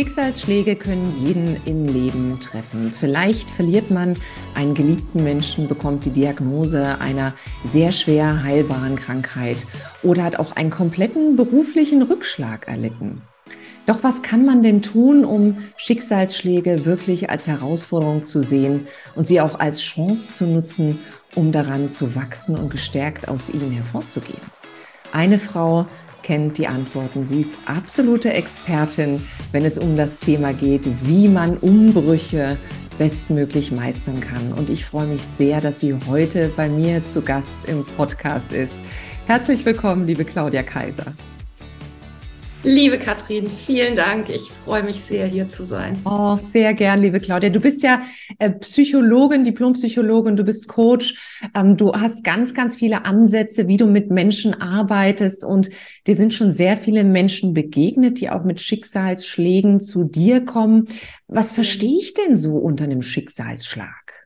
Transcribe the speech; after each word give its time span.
Schicksalsschläge 0.00 0.76
können 0.76 1.12
jeden 1.22 1.60
im 1.66 1.86
Leben 1.86 2.40
treffen. 2.40 2.90
Vielleicht 2.90 3.50
verliert 3.50 3.90
man 3.90 4.16
einen 4.54 4.74
geliebten 4.74 5.22
Menschen, 5.22 5.68
bekommt 5.68 6.06
die 6.06 6.10
Diagnose 6.10 6.98
einer 7.02 7.34
sehr 7.66 7.92
schwer 7.92 8.42
heilbaren 8.42 8.96
Krankheit 8.96 9.66
oder 10.02 10.24
hat 10.24 10.38
auch 10.38 10.52
einen 10.56 10.70
kompletten 10.70 11.36
beruflichen 11.36 12.00
Rückschlag 12.00 12.66
erlitten. 12.66 13.20
Doch 13.84 14.02
was 14.02 14.22
kann 14.22 14.46
man 14.46 14.62
denn 14.62 14.80
tun, 14.80 15.26
um 15.26 15.58
Schicksalsschläge 15.76 16.86
wirklich 16.86 17.28
als 17.28 17.46
Herausforderung 17.46 18.24
zu 18.24 18.42
sehen 18.42 18.86
und 19.16 19.26
sie 19.26 19.42
auch 19.42 19.60
als 19.60 19.82
Chance 19.82 20.32
zu 20.32 20.46
nutzen, 20.46 21.00
um 21.34 21.52
daran 21.52 21.90
zu 21.90 22.14
wachsen 22.14 22.58
und 22.58 22.70
gestärkt 22.70 23.28
aus 23.28 23.50
ihnen 23.50 23.70
hervorzugehen? 23.70 24.59
Eine 25.12 25.40
Frau 25.40 25.86
kennt 26.22 26.56
die 26.58 26.68
Antworten. 26.68 27.24
Sie 27.24 27.40
ist 27.40 27.56
absolute 27.66 28.32
Expertin, 28.32 29.20
wenn 29.50 29.64
es 29.64 29.76
um 29.76 29.96
das 29.96 30.20
Thema 30.20 30.52
geht, 30.52 30.88
wie 31.02 31.26
man 31.26 31.56
Umbrüche 31.56 32.56
bestmöglich 32.96 33.72
meistern 33.72 34.20
kann. 34.20 34.52
Und 34.52 34.70
ich 34.70 34.84
freue 34.84 35.06
mich 35.06 35.22
sehr, 35.22 35.60
dass 35.60 35.80
sie 35.80 35.96
heute 36.06 36.52
bei 36.56 36.68
mir 36.68 37.04
zu 37.04 37.22
Gast 37.22 37.64
im 37.64 37.84
Podcast 37.96 38.52
ist. 38.52 38.84
Herzlich 39.26 39.64
willkommen, 39.64 40.06
liebe 40.06 40.24
Claudia 40.24 40.62
Kaiser. 40.62 41.06
Liebe 42.62 42.98
Katrin, 42.98 43.48
vielen 43.48 43.96
Dank. 43.96 44.28
Ich 44.28 44.50
freue 44.50 44.82
mich 44.82 45.00
sehr, 45.00 45.26
hier 45.26 45.48
zu 45.48 45.64
sein. 45.64 45.96
Oh, 46.04 46.36
sehr 46.36 46.74
gern, 46.74 47.00
liebe 47.00 47.18
Claudia. 47.18 47.48
Du 47.48 47.58
bist 47.58 47.82
ja 47.82 48.02
äh, 48.38 48.50
Psychologin, 48.50 49.44
Diplompsychologin, 49.44 50.36
du 50.36 50.44
bist 50.44 50.68
Coach. 50.68 51.14
Ähm, 51.54 51.78
du 51.78 51.94
hast 51.94 52.22
ganz, 52.22 52.52
ganz 52.52 52.76
viele 52.76 53.06
Ansätze, 53.06 53.66
wie 53.66 53.78
du 53.78 53.86
mit 53.86 54.10
Menschen 54.10 54.60
arbeitest. 54.60 55.42
Und 55.42 55.70
dir 56.06 56.14
sind 56.14 56.34
schon 56.34 56.50
sehr 56.50 56.76
viele 56.76 57.02
Menschen 57.02 57.54
begegnet, 57.54 58.20
die 58.20 58.28
auch 58.28 58.44
mit 58.44 58.60
Schicksalsschlägen 58.60 59.80
zu 59.80 60.04
dir 60.04 60.44
kommen. 60.44 60.86
Was 61.28 61.54
verstehe 61.54 61.96
ich 61.98 62.12
denn 62.12 62.36
so 62.36 62.56
unter 62.56 62.84
einem 62.84 63.00
Schicksalsschlag? 63.00 64.19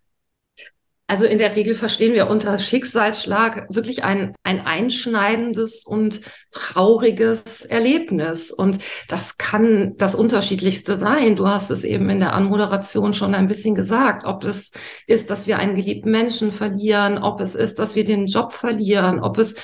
Also 1.07 1.27
in 1.27 1.37
der 1.37 1.55
Regel 1.55 1.75
verstehen 1.75 2.15
wir 2.15 2.29
unter 2.29 2.59
Schicksalsschlag 2.59 3.67
wirklich 3.69 4.05
ein, 4.05 4.35
ein 4.43 4.65
einschneidendes 4.65 5.85
und 5.85 6.23
trauriges 6.51 7.67
Erlebnis. 7.67 8.51
Und 8.51 8.79
das 9.09 9.37
kann 9.37 9.99
das 9.99 10.15
Unterschiedlichste 10.15 10.97
sein. 10.97 11.37
Du 11.37 11.47
hast 11.47 11.71
es 11.71 11.85
eben 11.85 12.09
in 12.09 12.21
der 12.21 12.33
Anmoderation 12.33 13.13
schon 13.13 13.35
ein 13.35 13.49
bisschen 13.49 13.75
gesagt, 13.75 14.25
ob 14.25 14.45
es 14.45 14.71
ist, 15.07 15.29
dass 15.29 15.47
wir 15.47 15.59
einen 15.59 15.75
geliebten 15.75 16.11
Menschen 16.11 16.51
verlieren, 16.51 17.19
ob 17.19 17.43
es 17.43 17.55
ist, 17.55 17.79
dass 17.79 17.97
wir 17.97 18.07
den 18.07 18.25
Job 18.25 18.53
verlieren, 18.53 19.21
ob 19.21 19.37
es 19.37 19.57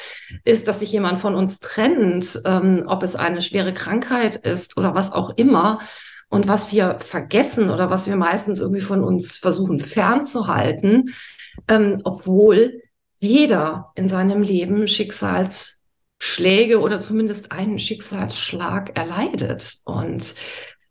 ist, 0.45 0.69
dass 0.69 0.81
sich 0.81 0.93
jemand 0.93 1.21
von 1.21 1.35
uns 1.35 1.59
trennt, 1.59 2.39
ähm, 2.45 2.85
ob 2.87 3.03
es 3.03 3.17
eine 3.17 3.41
schwere 3.41 3.73
Krankheit 3.73 4.37
ist 4.37 4.77
oder 4.77 4.95
was 4.95 5.11
auch 5.11 5.31
immer. 5.37 5.79
Und 6.31 6.49
was 6.49 6.73
wir 6.73 6.99
vergessen 7.01 7.71
oder 7.71 7.91
was 7.91 8.07
wir 8.07 8.17
meistens 8.17 8.61
irgendwie 8.61 8.81
von 8.81 9.05
uns 9.05 9.37
versuchen 9.37 9.81
fernzuhalten, 9.81 11.13
ähm, 11.69 12.01
obwohl 12.05 12.81
jeder 13.17 13.91
in 13.97 14.09
seinem 14.09 14.41
Leben 14.41 14.87
Schicksalsschläge 14.87 16.81
oder 16.81 17.01
zumindest 17.01 17.53
einen 17.53 17.79
Schicksalsschlag 17.79 18.97
erleidet. 18.97 19.79
Und 19.85 20.35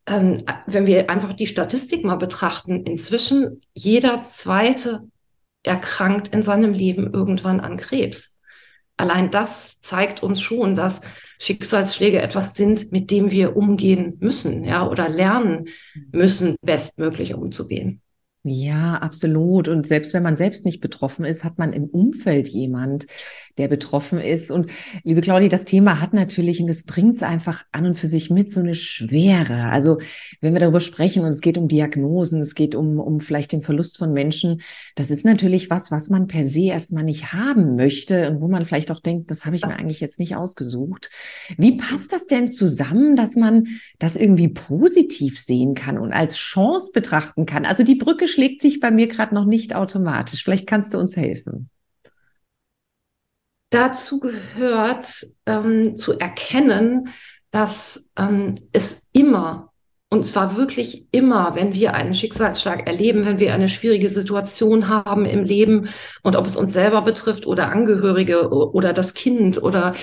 ähm, 0.06 0.44
wenn 0.68 0.86
wir 0.86 1.10
einfach 1.10 1.34
die 1.34 1.48
Statistik 1.48 2.04
mal 2.04 2.18
betrachten, 2.18 2.84
inzwischen 2.84 3.62
jeder 3.74 4.22
zweite 4.22 5.08
erkrankt 5.64 6.28
in 6.30 6.42
seinem 6.42 6.74
Leben 6.74 7.14
irgendwann 7.14 7.62
an 7.62 7.78
Krebs. 7.78 8.38
Allein 8.98 9.32
das 9.32 9.80
zeigt 9.80 10.22
uns 10.22 10.42
schon, 10.42 10.76
dass 10.76 11.02
Schicksalsschläge 11.40 12.22
etwas 12.22 12.56
sind, 12.56 12.92
mit 12.92 13.10
dem 13.12 13.32
wir 13.32 13.56
umgehen 13.56 14.18
müssen, 14.20 14.64
ja, 14.64 14.88
oder 14.88 15.10
lernen 15.10 15.70
müssen, 16.12 16.56
bestmöglich 16.62 17.34
umzugehen. 17.34 18.02
Ja, 18.44 18.96
absolut. 18.96 19.68
Und 19.68 19.86
selbst 19.86 20.14
wenn 20.14 20.24
man 20.24 20.36
selbst 20.36 20.66
nicht 20.66 20.80
betroffen 20.80 21.26
ist, 21.26 21.44
hat 21.44 21.58
man 21.58 21.74
im 21.74 21.86
Umfeld 21.86 22.48
jemand, 22.48 23.06
der 23.58 23.68
betroffen 23.68 24.20
ist. 24.20 24.52
Und 24.52 24.72
liebe 25.04 25.22
Claudia, 25.22 25.50
das 25.50 25.66
Thema 25.66 26.00
hat 26.00 26.14
natürlich, 26.14 26.62
und 26.62 26.68
das 26.68 26.84
bringt 26.84 27.16
es 27.16 27.24
einfach 27.24 27.64
an 27.72 27.86
und 27.86 27.98
für 27.98 28.08
sich 28.08 28.30
mit, 28.30 28.52
so 28.52 28.60
eine 28.60 28.76
Schwere. 28.76 29.66
Also 29.66 30.00
wenn 30.42 30.54
wir 30.54 30.60
darüber 30.60 30.80
sprechen 30.80 31.24
und 31.24 31.30
es 31.30 31.42
geht 31.42 31.58
um 31.58 31.68
Diagnosen, 31.68 32.42
es 32.42 32.56
geht 32.56 32.76
um, 32.76 33.00
um 33.00 33.20
vielleicht 33.20 33.52
den 33.52 33.62
Verlust 33.62 33.98
von 33.98 34.14
Menschen, 34.14 34.62
das 34.96 35.12
ist 35.12 35.26
natürlich 35.26 35.70
was, 35.70 35.92
was 35.92 36.10
man 36.10 36.28
per 36.28 36.44
se 36.44 36.66
erstmal 36.66 37.04
nicht 37.04 37.34
haben 37.34 37.76
möchte 37.76 38.32
und 38.32 38.42
wo 38.42 38.48
man 38.48 38.66
vielleicht 38.66 38.92
auch 38.92 39.00
denkt, 39.00 39.32
das 39.32 39.46
habe 39.46 39.56
ich 39.56 39.66
mir 39.66 39.78
eigentlich 39.78 40.00
jetzt 40.00 40.20
nicht 40.20 40.36
ausgesucht. 40.36 41.10
Wie 41.58 41.78
passt 41.78 42.12
das 42.14 42.28
denn 42.28 42.48
zusammen, 42.48 43.16
dass 43.16 43.36
man 43.36 43.68
das 44.00 44.16
irgendwie 44.16 44.50
positiv 44.50 45.40
sehen 45.40 45.74
kann 45.74 45.98
und 45.98 46.14
als 46.14 46.36
Chance 46.38 46.92
betrachten 46.94 47.46
kann? 47.46 47.66
Also 47.66 47.84
die 47.84 47.96
Brücke 47.96 48.28
schlägt 48.28 48.62
sich 48.62 48.80
bei 48.80 48.92
mir 48.92 49.08
gerade 49.08 49.36
noch 49.36 49.46
nicht 49.46 49.76
automatisch. 49.76 50.44
Vielleicht 50.44 50.68
kannst 50.68 50.94
du 50.94 50.98
uns 50.98 51.16
helfen. 51.16 51.70
Dazu 53.70 54.20
gehört 54.20 55.28
ähm, 55.46 55.96
zu 55.96 56.18
erkennen, 56.18 57.10
dass 57.52 58.10
ähm, 58.18 58.60
es 58.72 59.08
immer, 59.12 59.72
und 60.10 60.26
zwar 60.26 60.58
wirklich 60.58 61.08
immer, 61.12 61.54
wenn 61.56 61.74
wir 61.74 61.94
einen 61.94 62.14
Schicksalsschlag 62.14 62.88
erleben, 62.88 63.26
wenn 63.26 63.40
wir 63.40 63.54
eine 63.54 63.70
schwierige 63.70 64.10
Situation 64.10 64.90
haben 64.90 65.26
im 65.26 65.44
Leben 65.44 65.90
und 66.24 66.36
ob 66.36 66.48
es 66.48 66.56
uns 66.56 66.74
selber 66.74 67.04
betrifft 67.04 67.46
oder 67.46 67.72
Angehörige 67.72 68.50
oder 68.50 68.92
das 68.92 69.14
Kind 69.14 69.62
oder 69.62 69.94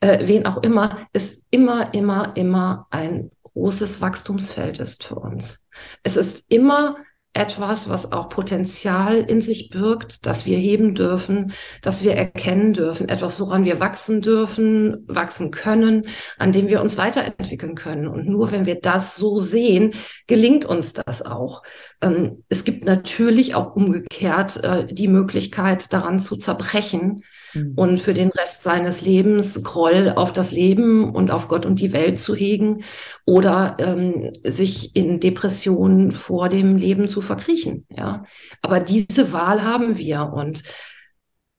äh, 0.00 0.26
wen 0.26 0.46
auch 0.46 0.62
immer, 0.62 0.98
es 1.12 1.42
immer, 1.50 1.92
immer, 1.94 2.32
immer 2.36 2.86
ein 2.90 3.30
großes 3.42 4.00
Wachstumsfeld 4.00 4.78
ist 4.78 5.04
für 5.04 5.16
uns. 5.16 5.60
Es 6.02 6.16
ist 6.16 6.44
immer 6.48 6.96
etwas, 7.36 7.88
was 7.88 8.12
auch 8.12 8.28
Potenzial 8.28 9.18
in 9.18 9.40
sich 9.40 9.70
birgt, 9.70 10.26
das 10.26 10.46
wir 10.46 10.56
heben 10.56 10.94
dürfen, 10.94 11.52
das 11.82 12.02
wir 12.02 12.14
erkennen 12.14 12.72
dürfen, 12.72 13.08
etwas, 13.08 13.38
woran 13.38 13.64
wir 13.64 13.78
wachsen 13.78 14.22
dürfen, 14.22 15.04
wachsen 15.06 15.50
können, 15.50 16.06
an 16.38 16.52
dem 16.52 16.68
wir 16.68 16.80
uns 16.80 16.96
weiterentwickeln 16.98 17.74
können. 17.74 18.08
Und 18.08 18.26
nur 18.26 18.50
wenn 18.50 18.66
wir 18.66 18.80
das 18.80 19.16
so 19.16 19.38
sehen, 19.38 19.92
gelingt 20.26 20.64
uns 20.64 20.94
das 20.94 21.22
auch. 21.22 21.62
Ähm, 22.00 22.42
es 22.48 22.64
gibt 22.64 22.84
natürlich 22.84 23.54
auch 23.54 23.76
umgekehrt 23.76 24.62
äh, 24.64 24.86
die 24.86 25.08
Möglichkeit, 25.08 25.92
daran 25.92 26.20
zu 26.20 26.36
zerbrechen 26.36 27.22
mhm. 27.54 27.72
und 27.76 28.00
für 28.00 28.14
den 28.14 28.30
Rest 28.30 28.62
seines 28.62 29.02
Lebens 29.02 29.62
Groll 29.62 30.12
auf 30.14 30.32
das 30.32 30.52
Leben 30.52 31.14
und 31.14 31.30
auf 31.30 31.48
Gott 31.48 31.66
und 31.66 31.80
die 31.80 31.92
Welt 31.92 32.20
zu 32.20 32.34
hegen 32.34 32.84
oder 33.24 33.76
ähm, 33.78 34.32
sich 34.44 34.94
in 34.96 35.20
Depressionen 35.20 36.12
vor 36.12 36.48
dem 36.48 36.76
Leben 36.76 37.08
zu 37.08 37.20
verkriechen. 37.20 37.86
Ja, 37.90 38.24
aber 38.62 38.80
diese 38.80 39.32
Wahl 39.32 39.62
haben 39.62 39.98
wir 39.98 40.32
und 40.34 40.62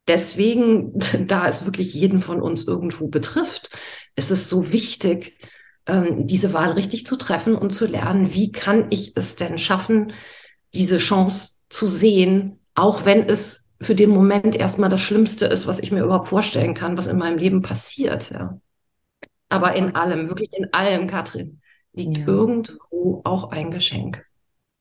deswegen, 0.07 0.93
da 1.27 1.47
es 1.47 1.65
wirklich 1.65 1.93
jeden 1.93 2.21
von 2.21 2.41
uns 2.41 2.67
irgendwo 2.67 3.07
betrifft, 3.07 3.69
ist 4.15 4.31
es 4.31 4.49
so 4.49 4.71
wichtig, 4.71 5.37
ähm, 5.87 6.27
diese 6.27 6.53
Wahl 6.53 6.71
richtig 6.71 7.05
zu 7.05 7.15
treffen 7.15 7.55
und 7.55 7.71
zu 7.71 7.85
lernen, 7.85 8.33
wie 8.33 8.51
kann 8.51 8.87
ich 8.89 9.13
es 9.15 9.35
denn 9.35 9.57
schaffen, 9.57 10.13
diese 10.73 10.97
Chance 10.97 11.59
zu 11.69 11.87
sehen, 11.87 12.59
auch 12.75 13.05
wenn 13.05 13.23
es 13.23 13.66
für 13.81 13.95
den 13.95 14.09
Moment 14.09 14.55
erstmal 14.55 14.89
das 14.89 15.01
Schlimmste 15.01 15.45
ist, 15.45 15.67
was 15.67 15.79
ich 15.79 15.91
mir 15.91 16.03
überhaupt 16.03 16.27
vorstellen 16.27 16.73
kann, 16.73 16.97
was 16.97 17.07
in 17.07 17.17
meinem 17.17 17.37
Leben 17.37 17.61
passiert. 17.61 18.31
Ja. 18.31 18.59
Aber 19.49 19.75
in 19.75 19.95
allem, 19.95 20.29
wirklich 20.29 20.51
in 20.53 20.73
allem, 20.73 21.07
Katrin, 21.07 21.61
liegt 21.93 22.17
ja. 22.19 22.27
irgendwo 22.27 23.21
auch 23.23 23.51
ein 23.51 23.71
Geschenk. 23.71 24.25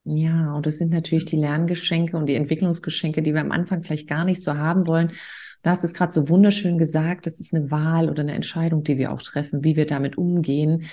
Ja, 0.05 0.55
und 0.55 0.67
das 0.67 0.79
sind 0.79 0.93
natürlich 0.93 1.25
die 1.25 1.37
Lerngeschenke 1.37 2.17
und 2.17 2.27
die 2.27 2.37
Entwicklungsgeschenke, 2.37 3.23
die 3.23 3.35
wir 3.35 3.41
am 3.41 3.53
Anfang 3.53 3.83
vielleicht 3.83 4.09
gar 4.09 4.25
nicht 4.25 4.43
so 4.43 4.57
haben 4.57 4.87
wollen. 4.87 5.13
Du 5.63 5.71
hast 5.71 5.83
es 5.83 5.95
gerade 5.95 6.13
so 6.13 6.29
wunderschön 6.29 6.79
gesagt, 6.79 7.27
das 7.27 7.41
ist 7.41 7.53
eine 7.53 7.73
Wahl 7.73 8.09
oder 8.09 8.23
eine 8.23 8.35
Entscheidung, 8.35 8.85
die 8.85 8.99
wir 8.99 9.13
auch 9.13 9.21
treffen, 9.21 9.65
wie 9.65 9.75
wir 9.75 9.87
damit 9.87 10.17
umgehen. 10.17 10.85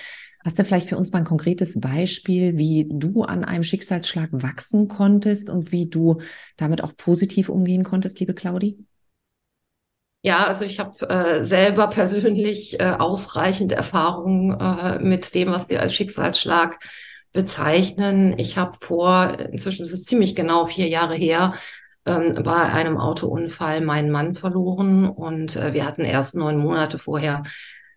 Hast 0.44 0.58
du 0.58 0.64
vielleicht 0.64 0.90
für 0.90 0.98
uns 0.98 1.10
mal 1.10 1.20
ein 1.20 1.24
konkretes 1.24 1.80
Beispiel, 1.80 2.58
wie 2.58 2.86
du 2.90 3.22
an 3.22 3.44
einem 3.44 3.62
Schicksalsschlag 3.62 4.28
wachsen 4.30 4.88
konntest 4.88 5.48
und 5.48 5.72
wie 5.72 5.88
du 5.88 6.20
damit 6.58 6.84
auch 6.84 6.94
positiv 6.96 7.48
umgehen 7.48 7.82
konntest, 7.82 8.20
liebe 8.20 8.34
Claudi? 8.34 8.78
Ja, 10.20 10.46
also 10.46 10.64
ich 10.64 10.80
habe 10.80 11.08
äh, 11.08 11.44
selber 11.44 11.88
persönlich 11.88 12.78
äh, 12.78 12.84
ausreichend 12.84 13.72
Erfahrung 13.72 14.58
äh, 14.58 14.98
mit 14.98 15.34
dem, 15.34 15.50
was 15.50 15.70
wir 15.70 15.80
als 15.80 15.94
Schicksalsschlag 15.94 16.78
bezeichnen. 17.32 18.38
Ich 18.38 18.58
habe 18.58 18.76
vor, 18.80 19.38
inzwischen 19.38 19.82
ist 19.82 19.92
es 19.92 20.04
ziemlich 20.04 20.34
genau 20.34 20.66
vier 20.66 20.88
Jahre 20.88 21.14
her, 21.14 21.54
ähm, 22.06 22.32
bei 22.42 22.54
einem 22.54 22.98
Autounfall 22.98 23.80
meinen 23.80 24.10
Mann 24.10 24.34
verloren 24.34 25.08
und 25.08 25.56
äh, 25.56 25.72
wir 25.72 25.86
hatten 25.86 26.02
erst 26.02 26.34
neun 26.34 26.58
Monate 26.58 26.98
vorher 26.98 27.42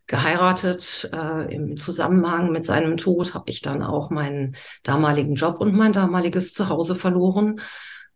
geheiratet. 0.07 1.09
Äh, 1.13 1.53
Im 1.53 1.77
Zusammenhang 1.77 2.51
mit 2.51 2.65
seinem 2.65 2.97
Tod 2.97 3.33
habe 3.33 3.49
ich 3.49 3.61
dann 3.61 3.83
auch 3.83 4.09
meinen 4.09 4.55
damaligen 4.83 5.35
Job 5.35 5.61
und 5.61 5.75
mein 5.75 5.93
damaliges 5.93 6.53
Zuhause 6.53 6.95
verloren. 6.95 7.61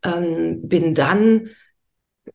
Ähm, 0.03 0.67
bin 0.67 0.95
dann 0.95 1.49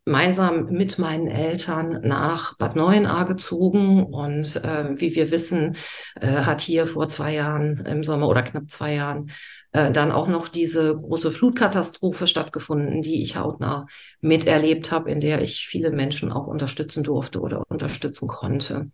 gemeinsam 0.05 0.67
mit 0.67 0.99
meinen 0.99 1.29
Eltern 1.29 2.01
nach 2.03 2.57
Bad 2.59 2.77
Neuenahr 2.77 3.25
gezogen 3.25 4.05
und 4.05 4.57
äh, 4.57 5.01
wie 5.01 5.15
wir 5.15 5.31
wissen, 5.31 5.77
äh, 6.21 6.27
hat 6.27 6.61
hier 6.61 6.87
vor 6.87 7.09
zwei 7.09 7.35
Jahren 7.35 7.79
im 7.87 8.03
Sommer 8.05 8.29
oder 8.29 8.43
knapp 8.43 8.71
zwei 8.71 8.95
Jahren 8.95 9.31
äh, 9.73 9.91
dann 9.91 10.11
auch 10.11 10.29
noch 10.29 10.49
diese 10.49 10.97
große 10.97 11.31
Flutkatastrophe 11.31 12.27
stattgefunden, 12.27 13.03
die 13.03 13.23
ich 13.23 13.37
hautnah 13.37 13.87
miterlebt 14.21 14.91
habe, 14.91 15.11
in 15.11 15.21
der 15.21 15.43
ich 15.43 15.67
viele 15.67 15.91
Menschen 15.91 16.33
auch 16.33 16.47
unterstützen 16.47 17.05
durfte 17.05 17.41
oder 17.41 17.63
unterstützen 17.69 18.29
konnte. 18.29 18.91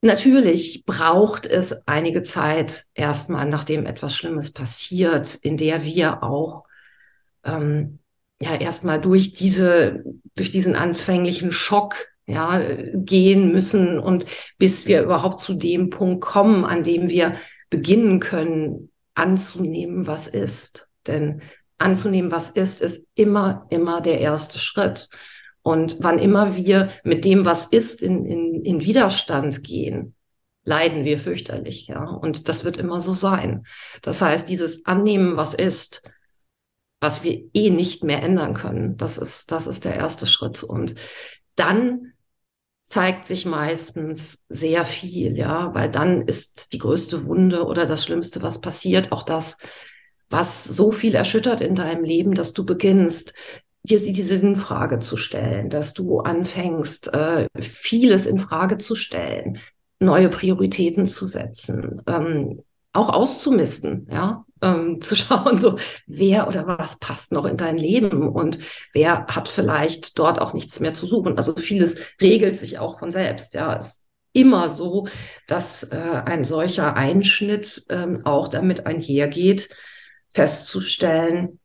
Natürlich 0.00 0.84
braucht 0.86 1.46
es 1.46 1.86
einige 1.86 2.22
Zeit 2.22 2.84
erstmal, 2.94 3.48
nachdem 3.48 3.84
etwas 3.84 4.16
Schlimmes 4.16 4.52
passiert, 4.52 5.34
in 5.34 5.56
der 5.56 5.84
wir 5.84 6.22
auch 6.22 6.64
ähm, 7.44 7.98
ja 8.40 8.54
erstmal 8.54 9.00
durch 9.00 9.32
diese, 9.32 10.04
durch 10.36 10.52
diesen 10.52 10.76
anfänglichen 10.76 11.50
Schock 11.50 12.06
ja, 12.26 12.60
gehen 12.94 13.50
müssen 13.50 13.98
und 13.98 14.26
bis 14.58 14.86
wir 14.86 15.02
überhaupt 15.02 15.40
zu 15.40 15.54
dem 15.54 15.90
Punkt 15.90 16.20
kommen, 16.20 16.64
an 16.64 16.84
dem 16.84 17.08
wir 17.08 17.36
beginnen 17.70 18.20
können, 18.20 18.90
anzunehmen, 19.14 20.06
was 20.06 20.28
ist. 20.28 20.88
Denn 21.06 21.42
anzunehmen, 21.78 22.30
was 22.30 22.50
ist, 22.50 22.82
ist 22.82 23.08
immer, 23.14 23.66
immer 23.70 24.00
der 24.00 24.20
erste 24.20 24.58
Schritt. 24.58 25.08
Und 25.68 25.96
wann 26.00 26.18
immer 26.18 26.56
wir 26.56 26.88
mit 27.04 27.26
dem, 27.26 27.44
was 27.44 27.66
ist, 27.66 28.00
in, 28.00 28.24
in, 28.24 28.64
in 28.64 28.80
Widerstand 28.80 29.62
gehen, 29.62 30.14
leiden 30.64 31.04
wir 31.04 31.18
fürchterlich, 31.18 31.88
ja. 31.88 32.04
Und 32.04 32.48
das 32.48 32.64
wird 32.64 32.78
immer 32.78 33.02
so 33.02 33.12
sein. 33.12 33.66
Das 34.00 34.22
heißt, 34.22 34.48
dieses 34.48 34.86
Annehmen, 34.86 35.36
was 35.36 35.52
ist, 35.52 36.00
was 37.00 37.22
wir 37.22 37.50
eh 37.52 37.68
nicht 37.68 38.02
mehr 38.02 38.22
ändern 38.22 38.54
können. 38.54 38.96
Das 38.96 39.18
ist, 39.18 39.52
das 39.52 39.66
ist 39.66 39.84
der 39.84 39.94
erste 39.94 40.26
Schritt. 40.26 40.62
Und 40.62 40.94
dann 41.54 42.14
zeigt 42.82 43.26
sich 43.26 43.44
meistens 43.44 44.42
sehr 44.48 44.86
viel, 44.86 45.36
ja, 45.36 45.74
weil 45.74 45.90
dann 45.90 46.22
ist 46.22 46.72
die 46.72 46.78
größte 46.78 47.26
Wunde 47.26 47.66
oder 47.66 47.84
das 47.84 48.06
Schlimmste, 48.06 48.40
was 48.40 48.62
passiert, 48.62 49.12
auch 49.12 49.22
das, 49.22 49.58
was 50.30 50.64
so 50.64 50.92
viel 50.92 51.14
erschüttert 51.14 51.60
in 51.60 51.74
deinem 51.74 52.04
Leben, 52.04 52.32
dass 52.32 52.54
du 52.54 52.64
beginnst, 52.64 53.34
dir 53.90 54.02
diese 54.02 54.36
Sinnfrage 54.36 54.98
zu 54.98 55.16
stellen, 55.16 55.70
dass 55.70 55.94
du 55.94 56.20
anfängst, 56.20 57.12
äh, 57.14 57.46
vieles 57.58 58.26
in 58.26 58.38
Frage 58.38 58.78
zu 58.78 58.94
stellen, 58.94 59.58
neue 60.00 60.28
Prioritäten 60.28 61.06
zu 61.06 61.26
setzen, 61.26 62.02
ähm, 62.06 62.62
auch 62.92 63.10
auszumisten, 63.10 64.06
ja, 64.10 64.44
ähm, 64.62 65.00
zu 65.00 65.16
schauen, 65.16 65.58
so 65.58 65.76
wer 66.06 66.48
oder 66.48 66.66
was 66.66 66.98
passt 66.98 67.32
noch 67.32 67.44
in 67.44 67.56
dein 67.56 67.76
Leben 67.78 68.28
und 68.28 68.58
wer 68.92 69.26
hat 69.26 69.48
vielleicht 69.48 70.18
dort 70.18 70.40
auch 70.40 70.52
nichts 70.52 70.80
mehr 70.80 70.94
zu 70.94 71.06
suchen. 71.06 71.36
Also 71.36 71.54
vieles 71.56 71.98
regelt 72.20 72.56
sich 72.56 72.78
auch 72.78 72.98
von 72.98 73.10
selbst, 73.10 73.54
ja. 73.54 73.76
Es 73.76 73.86
ist 73.86 74.08
immer 74.32 74.68
so, 74.68 75.08
dass 75.46 75.84
äh, 75.84 75.96
ein 75.96 76.44
solcher 76.44 76.94
Einschnitt 76.94 77.84
ähm, 77.88 78.24
auch 78.24 78.48
damit 78.48 78.86
einhergeht, 78.86 79.70
festzustellen, 80.28 81.58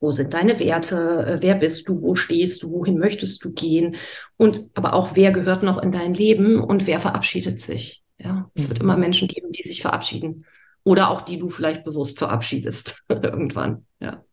wo 0.00 0.12
sind 0.12 0.34
deine 0.34 0.58
Werte? 0.60 1.26
Äh, 1.26 1.42
wer 1.42 1.54
bist 1.54 1.88
du? 1.88 2.00
Wo 2.02 2.14
stehst 2.14 2.62
du? 2.62 2.70
Wohin 2.70 2.98
möchtest 2.98 3.44
du 3.44 3.52
gehen? 3.52 3.96
Und 4.36 4.70
aber 4.74 4.94
auch, 4.94 5.16
wer 5.16 5.32
gehört 5.32 5.62
noch 5.62 5.82
in 5.82 5.92
dein 5.92 6.14
Leben 6.14 6.60
und 6.62 6.86
wer 6.86 7.00
verabschiedet 7.00 7.60
sich? 7.60 8.04
Ja, 8.18 8.50
es 8.54 8.64
mhm. 8.64 8.68
wird 8.68 8.80
immer 8.80 8.96
Menschen 8.96 9.28
geben, 9.28 9.52
die 9.52 9.62
sich 9.62 9.82
verabschieden. 9.82 10.44
Oder 10.84 11.10
auch 11.10 11.22
die 11.22 11.38
du 11.38 11.48
vielleicht 11.48 11.84
bewusst 11.84 12.18
verabschiedest 12.18 13.02
irgendwann. 13.08 13.86
Ja. 14.00 14.24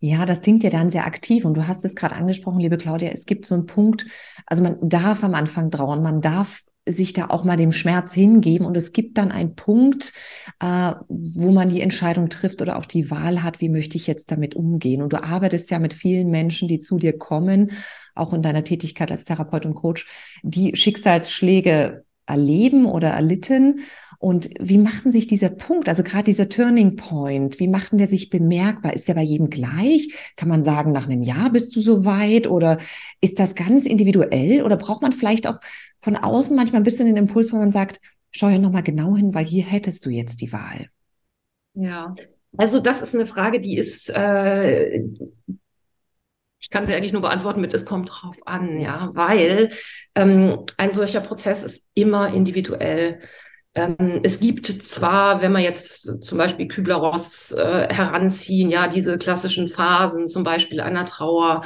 Ja, 0.00 0.26
das 0.26 0.42
klingt 0.42 0.62
ja 0.62 0.70
dann 0.70 0.90
sehr 0.90 1.06
aktiv 1.06 1.46
und 1.46 1.54
du 1.54 1.66
hast 1.66 1.84
es 1.84 1.94
gerade 1.94 2.14
angesprochen, 2.14 2.60
liebe 2.60 2.76
Claudia, 2.76 3.08
es 3.10 3.24
gibt 3.24 3.46
so 3.46 3.54
einen 3.54 3.64
Punkt, 3.64 4.04
also 4.44 4.62
man 4.62 4.76
darf 4.86 5.24
am 5.24 5.34
Anfang 5.34 5.70
trauern, 5.70 6.02
man 6.02 6.20
darf 6.20 6.60
sich 6.86 7.14
da 7.14 7.26
auch 7.30 7.44
mal 7.44 7.56
dem 7.56 7.72
Schmerz 7.72 8.12
hingeben 8.12 8.66
und 8.66 8.76
es 8.76 8.92
gibt 8.92 9.16
dann 9.16 9.32
einen 9.32 9.54
Punkt, 9.54 10.12
äh, 10.60 10.92
wo 11.08 11.50
man 11.50 11.70
die 11.70 11.80
Entscheidung 11.80 12.28
trifft 12.28 12.60
oder 12.60 12.78
auch 12.78 12.84
die 12.84 13.10
Wahl 13.10 13.42
hat, 13.42 13.60
wie 13.60 13.70
möchte 13.70 13.96
ich 13.96 14.06
jetzt 14.06 14.30
damit 14.30 14.54
umgehen. 14.54 15.00
Und 15.00 15.12
du 15.12 15.22
arbeitest 15.22 15.70
ja 15.70 15.78
mit 15.78 15.94
vielen 15.94 16.30
Menschen, 16.30 16.68
die 16.68 16.80
zu 16.80 16.98
dir 16.98 17.16
kommen, 17.16 17.72
auch 18.14 18.34
in 18.34 18.42
deiner 18.42 18.64
Tätigkeit 18.64 19.10
als 19.10 19.24
Therapeut 19.24 19.64
und 19.64 19.74
Coach, 19.74 20.06
die 20.42 20.76
Schicksalsschläge 20.76 22.04
erleben 22.26 22.86
oder 22.86 23.08
erlitten 23.10 23.80
und 24.18 24.50
wie 24.60 24.78
machten 24.78 25.12
sich 25.12 25.26
dieser 25.26 25.50
Punkt, 25.50 25.88
also 25.88 26.02
gerade 26.02 26.24
dieser 26.24 26.48
Turning 26.48 26.96
Point, 26.96 27.60
wie 27.60 27.68
machten 27.68 27.98
der 27.98 28.06
sich 28.06 28.30
bemerkbar? 28.30 28.94
Ist 28.94 29.08
der 29.08 29.14
bei 29.14 29.22
jedem 29.22 29.50
gleich? 29.50 30.32
Kann 30.36 30.48
man 30.48 30.62
sagen, 30.62 30.92
nach 30.92 31.06
einem 31.06 31.22
Jahr 31.22 31.50
bist 31.50 31.74
du 31.76 31.80
so 31.80 32.04
weit? 32.04 32.46
Oder 32.46 32.78
ist 33.20 33.38
das 33.38 33.54
ganz 33.54 33.86
individuell? 33.86 34.62
Oder 34.62 34.76
braucht 34.76 35.02
man 35.02 35.12
vielleicht 35.12 35.46
auch 35.46 35.58
von 35.98 36.16
außen 36.16 36.56
manchmal 36.56 36.80
ein 36.80 36.84
bisschen 36.84 37.06
den 37.06 37.16
Impuls, 37.16 37.52
wo 37.52 37.56
man 37.56 37.70
sagt, 37.70 38.00
schau 38.30 38.48
ja 38.48 38.58
nochmal 38.58 38.82
genau 38.82 39.16
hin, 39.16 39.34
weil 39.34 39.44
hier 39.44 39.64
hättest 39.64 40.04
du 40.06 40.10
jetzt 40.10 40.40
die 40.40 40.52
Wahl? 40.52 40.88
Ja, 41.74 42.14
also 42.56 42.80
das 42.80 43.00
ist 43.02 43.14
eine 43.14 43.26
Frage, 43.26 43.60
die 43.60 43.76
ist, 43.76 44.10
äh, 44.10 45.02
ich 46.60 46.70
kann 46.70 46.86
sie 46.86 46.94
eigentlich 46.94 47.12
nur 47.12 47.22
beantworten 47.22 47.60
mit, 47.60 47.74
es 47.74 47.84
kommt 47.84 48.10
drauf 48.10 48.36
an, 48.46 48.80
ja, 48.80 49.10
weil 49.14 49.70
ähm, 50.14 50.64
ein 50.76 50.92
solcher 50.92 51.20
Prozess 51.20 51.62
ist 51.62 51.86
immer 51.94 52.32
individuell. 52.32 53.20
Ähm, 53.74 54.20
es 54.22 54.40
gibt 54.40 54.66
zwar, 54.66 55.42
wenn 55.42 55.52
wir 55.52 55.60
jetzt 55.60 56.22
zum 56.24 56.38
Beispiel 56.38 56.68
Kübler-Ross 56.68 57.52
äh, 57.52 57.92
heranziehen, 57.92 58.70
ja, 58.70 58.88
diese 58.88 59.18
klassischen 59.18 59.68
Phasen, 59.68 60.28
zum 60.28 60.44
Beispiel 60.44 60.80
einer 60.80 61.06
Trauer, 61.06 61.62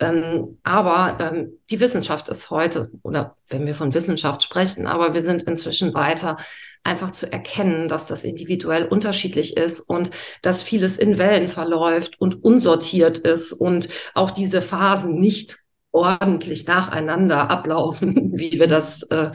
ähm, 0.00 0.58
aber 0.62 1.18
ähm, 1.20 1.58
die 1.70 1.78
Wissenschaft 1.78 2.30
ist 2.30 2.50
heute, 2.50 2.90
oder 3.02 3.36
wenn 3.48 3.66
wir 3.66 3.74
von 3.74 3.92
Wissenschaft 3.92 4.42
sprechen, 4.42 4.86
aber 4.86 5.12
wir 5.12 5.20
sind 5.20 5.42
inzwischen 5.42 5.92
weiter, 5.92 6.38
einfach 6.82 7.12
zu 7.12 7.30
erkennen, 7.30 7.88
dass 7.88 8.06
das 8.06 8.24
individuell 8.24 8.86
unterschiedlich 8.86 9.58
ist 9.58 9.80
und 9.80 10.10
dass 10.40 10.62
vieles 10.62 10.96
in 10.96 11.18
Wellen 11.18 11.48
verläuft 11.48 12.18
und 12.18 12.42
unsortiert 12.42 13.18
ist 13.18 13.52
und 13.52 13.88
auch 14.14 14.30
diese 14.30 14.62
Phasen 14.62 15.20
nicht 15.20 15.58
ordentlich 15.92 16.66
nacheinander 16.66 17.50
ablaufen, 17.50 18.32
wie 18.34 18.58
wir 18.58 18.66
das 18.66 19.02
äh, 19.04 19.30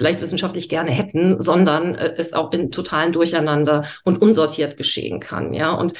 vielleicht 0.00 0.22
wissenschaftlich 0.22 0.70
gerne 0.70 0.92
hätten, 0.92 1.42
sondern 1.42 1.94
äh, 1.94 2.14
es 2.16 2.32
auch 2.32 2.54
in 2.54 2.70
totalen 2.70 3.12
Durcheinander 3.12 3.84
und 4.02 4.22
unsortiert 4.22 4.78
geschehen 4.78 5.20
kann. 5.20 5.52
Ja, 5.52 5.74
und 5.74 5.92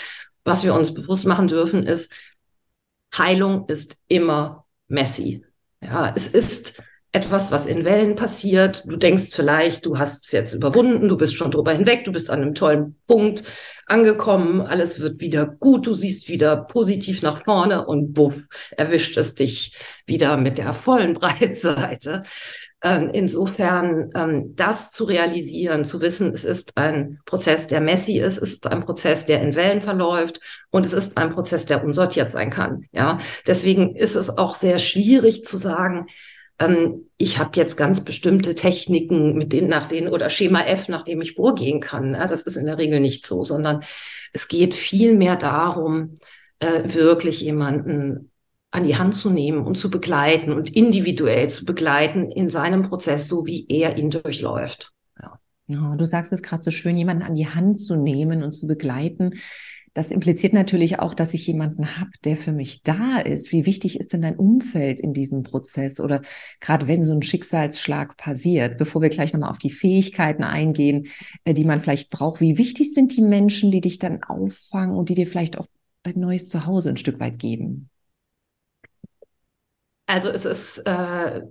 was 0.42 0.64
wir 0.64 0.74
uns 0.74 0.94
bewusst 0.94 1.26
machen 1.26 1.48
dürfen, 1.48 1.82
ist, 1.86 2.14
Heilung 3.14 3.66
ist 3.68 3.98
immer 4.08 4.64
messy. 4.88 5.44
Ja, 5.82 6.14
es 6.16 6.28
ist 6.28 6.82
etwas, 7.12 7.52
was 7.52 7.66
in 7.66 7.84
Wellen 7.84 8.16
passiert. 8.16 8.84
Du 8.86 8.96
denkst 8.96 9.32
vielleicht, 9.32 9.84
du 9.84 9.98
hast 9.98 10.24
es 10.24 10.32
jetzt 10.32 10.54
überwunden, 10.54 11.10
du 11.10 11.18
bist 11.18 11.34
schon 11.34 11.50
drüber 11.50 11.72
hinweg, 11.72 12.04
du 12.04 12.12
bist 12.12 12.30
an 12.30 12.40
einem 12.40 12.54
tollen 12.54 12.96
Punkt 13.06 13.42
angekommen, 13.84 14.62
alles 14.62 15.00
wird 15.00 15.20
wieder 15.20 15.44
gut, 15.44 15.86
du 15.86 15.92
siehst 15.92 16.30
wieder 16.30 16.56
positiv 16.56 17.20
nach 17.20 17.44
vorne 17.44 17.86
und 17.86 18.14
buff, 18.14 18.44
erwischt 18.78 19.18
es 19.18 19.34
dich 19.34 19.76
wieder 20.06 20.38
mit 20.38 20.56
der 20.56 20.72
vollen 20.72 21.12
Breitseite. 21.20 22.22
Ähm, 22.82 23.10
insofern 23.12 24.10
ähm, 24.14 24.56
das 24.56 24.90
zu 24.90 25.04
realisieren, 25.04 25.84
zu 25.84 26.00
wissen, 26.00 26.32
es 26.32 26.44
ist 26.44 26.72
ein 26.76 27.20
Prozess, 27.26 27.66
der 27.66 27.82
messy 27.82 28.18
ist, 28.18 28.38
es 28.38 28.54
ist 28.54 28.66
ein 28.66 28.80
Prozess, 28.84 29.26
der 29.26 29.42
in 29.42 29.54
Wellen 29.54 29.82
verläuft 29.82 30.40
und 30.70 30.86
es 30.86 30.94
ist 30.94 31.18
ein 31.18 31.28
Prozess, 31.28 31.66
der 31.66 31.84
unsortiert 31.84 32.30
sein 32.30 32.48
kann. 32.48 32.86
Ja, 32.92 33.18
deswegen 33.46 33.94
ist 33.96 34.14
es 34.14 34.30
auch 34.30 34.54
sehr 34.54 34.78
schwierig 34.78 35.44
zu 35.44 35.58
sagen, 35.58 36.06
ähm, 36.58 37.10
ich 37.18 37.38
habe 37.38 37.50
jetzt 37.54 37.76
ganz 37.76 38.02
bestimmte 38.02 38.54
Techniken, 38.54 39.34
mit 39.36 39.52
denen, 39.52 39.68
nach 39.68 39.86
denen 39.86 40.08
oder 40.08 40.30
Schema 40.30 40.62
F, 40.62 40.88
nach 40.88 41.02
dem 41.02 41.20
ich 41.20 41.32
vorgehen 41.32 41.80
kann. 41.80 42.14
Ja, 42.14 42.26
das 42.26 42.42
ist 42.42 42.56
in 42.56 42.66
der 42.66 42.78
Regel 42.78 43.00
nicht 43.00 43.26
so, 43.26 43.42
sondern 43.42 43.82
es 44.32 44.48
geht 44.48 44.74
viel 44.74 45.14
mehr 45.16 45.36
darum, 45.36 46.14
äh, 46.60 46.94
wirklich 46.94 47.40
jemanden 47.40 48.29
an 48.70 48.84
die 48.84 48.96
Hand 48.96 49.14
zu 49.14 49.30
nehmen 49.30 49.66
und 49.66 49.76
zu 49.76 49.90
begleiten 49.90 50.52
und 50.52 50.74
individuell 50.74 51.50
zu 51.50 51.64
begleiten 51.64 52.30
in 52.30 52.48
seinem 52.48 52.82
Prozess, 52.82 53.28
so 53.28 53.46
wie 53.46 53.66
er 53.68 53.98
ihn 53.98 54.10
durchläuft. 54.10 54.92
Ja. 55.20 55.96
du 55.96 56.04
sagst 56.04 56.32
es 56.32 56.42
gerade 56.42 56.62
so 56.62 56.70
schön, 56.70 56.96
jemanden 56.96 57.24
an 57.24 57.34
die 57.34 57.48
Hand 57.48 57.80
zu 57.80 57.96
nehmen 57.96 58.42
und 58.42 58.52
zu 58.52 58.66
begleiten. 58.66 59.34
das 59.92 60.12
impliziert 60.12 60.52
natürlich 60.52 61.00
auch, 61.00 61.14
dass 61.14 61.34
ich 61.34 61.48
jemanden 61.48 61.98
habe, 61.98 62.12
der 62.24 62.36
für 62.36 62.52
mich 62.52 62.84
da 62.84 63.18
ist. 63.18 63.50
Wie 63.50 63.66
wichtig 63.66 63.98
ist 63.98 64.12
denn 64.12 64.22
dein 64.22 64.36
Umfeld 64.36 65.00
in 65.00 65.12
diesem 65.12 65.42
Prozess 65.42 65.98
oder 65.98 66.22
gerade 66.60 66.86
wenn 66.86 67.02
so 67.02 67.12
ein 67.12 67.22
Schicksalsschlag 67.22 68.16
passiert, 68.16 68.78
bevor 68.78 69.02
wir 69.02 69.08
gleich 69.08 69.32
nochmal 69.32 69.50
auf 69.50 69.58
die 69.58 69.70
Fähigkeiten 69.70 70.44
eingehen, 70.44 71.08
äh, 71.44 71.54
die 71.54 71.64
man 71.64 71.80
vielleicht 71.80 72.10
braucht. 72.10 72.40
Wie 72.40 72.56
wichtig 72.56 72.94
sind 72.94 73.16
die 73.16 73.22
Menschen, 73.22 73.72
die 73.72 73.80
dich 73.80 73.98
dann 73.98 74.22
auffangen 74.22 74.94
und 74.94 75.08
die 75.08 75.14
dir 75.14 75.26
vielleicht 75.26 75.58
auch 75.58 75.66
dein 76.04 76.20
neues 76.20 76.48
Zuhause 76.48 76.90
ein 76.90 76.96
Stück 76.96 77.18
weit 77.18 77.40
geben? 77.40 77.89
Also 80.10 80.28
es 80.30 80.44
ist, 80.44 80.78
äh, 80.78 81.42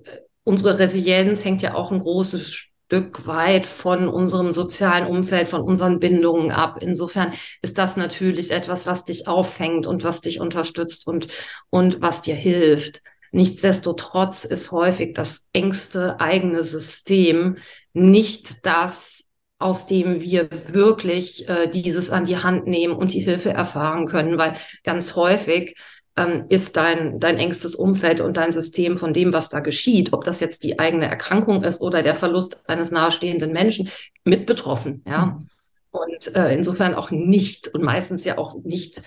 unsere 0.43 0.79
Resilienz 0.79 1.45
hängt 1.45 1.61
ja 1.61 1.75
auch 1.75 1.91
ein 1.91 2.01
großes 2.01 2.51
Stück 2.51 3.25
weit 3.25 3.65
von 3.65 4.09
unserem 4.09 4.53
sozialen 4.53 5.07
Umfeld, 5.07 5.47
von 5.47 5.61
unseren 5.61 5.99
Bindungen 5.99 6.51
ab. 6.51 6.79
Insofern 6.81 7.33
ist 7.61 7.77
das 7.77 7.95
natürlich 7.95 8.51
etwas, 8.51 8.85
was 8.85 9.05
dich 9.05 9.29
auffängt 9.29 9.87
und 9.87 10.03
was 10.03 10.19
dich 10.19 10.41
unterstützt 10.41 11.07
und, 11.07 11.27
und 11.69 12.01
was 12.01 12.21
dir 12.21 12.35
hilft. 12.35 13.01
Nichtsdestotrotz 13.31 14.43
ist 14.43 14.71
häufig 14.71 15.13
das 15.13 15.47
engste 15.53 16.19
eigene 16.19 16.65
System 16.65 17.59
nicht 17.93 18.65
das, 18.65 19.29
aus 19.57 19.85
dem 19.85 20.19
wir 20.19 20.49
wirklich 20.73 21.47
äh, 21.47 21.67
dieses 21.67 22.09
an 22.09 22.25
die 22.25 22.37
Hand 22.37 22.67
nehmen 22.67 22.95
und 22.95 23.13
die 23.13 23.19
Hilfe 23.21 23.51
erfahren 23.51 24.05
können, 24.07 24.37
weil 24.37 24.53
ganz 24.83 25.15
häufig 25.15 25.75
ähm, 26.19 26.45
ist 26.49 26.75
dein, 26.75 27.19
dein 27.19 27.38
engstes 27.38 27.75
Umfeld 27.75 28.19
und 28.21 28.38
dein 28.38 28.51
System 28.51 28.97
von 28.97 29.13
dem, 29.13 29.31
was 29.33 29.49
da 29.49 29.61
geschieht, 29.61 30.11
ob 30.13 30.23
das 30.25 30.39
jetzt 30.41 30.63
die 30.63 30.77
eigene 30.77 31.07
Erkrankung 31.07 31.63
ist 31.63 31.81
oder 31.81 32.03
der 32.03 32.15
Verlust 32.15 32.69
eines 32.69 32.91
nahestehenden 32.91 33.53
Menschen, 33.53 33.89
mit 34.25 34.45
betroffen. 34.45 35.03
Ja. 35.07 35.25
Mhm. 35.25 35.47
Und 35.91 36.35
äh, 36.35 36.53
insofern 36.53 36.93
auch 36.93 37.09
nicht 37.09 37.69
und 37.69 37.83
meistens 37.83 38.25
ja 38.25 38.38
auch 38.38 38.53
nicht 38.63 39.01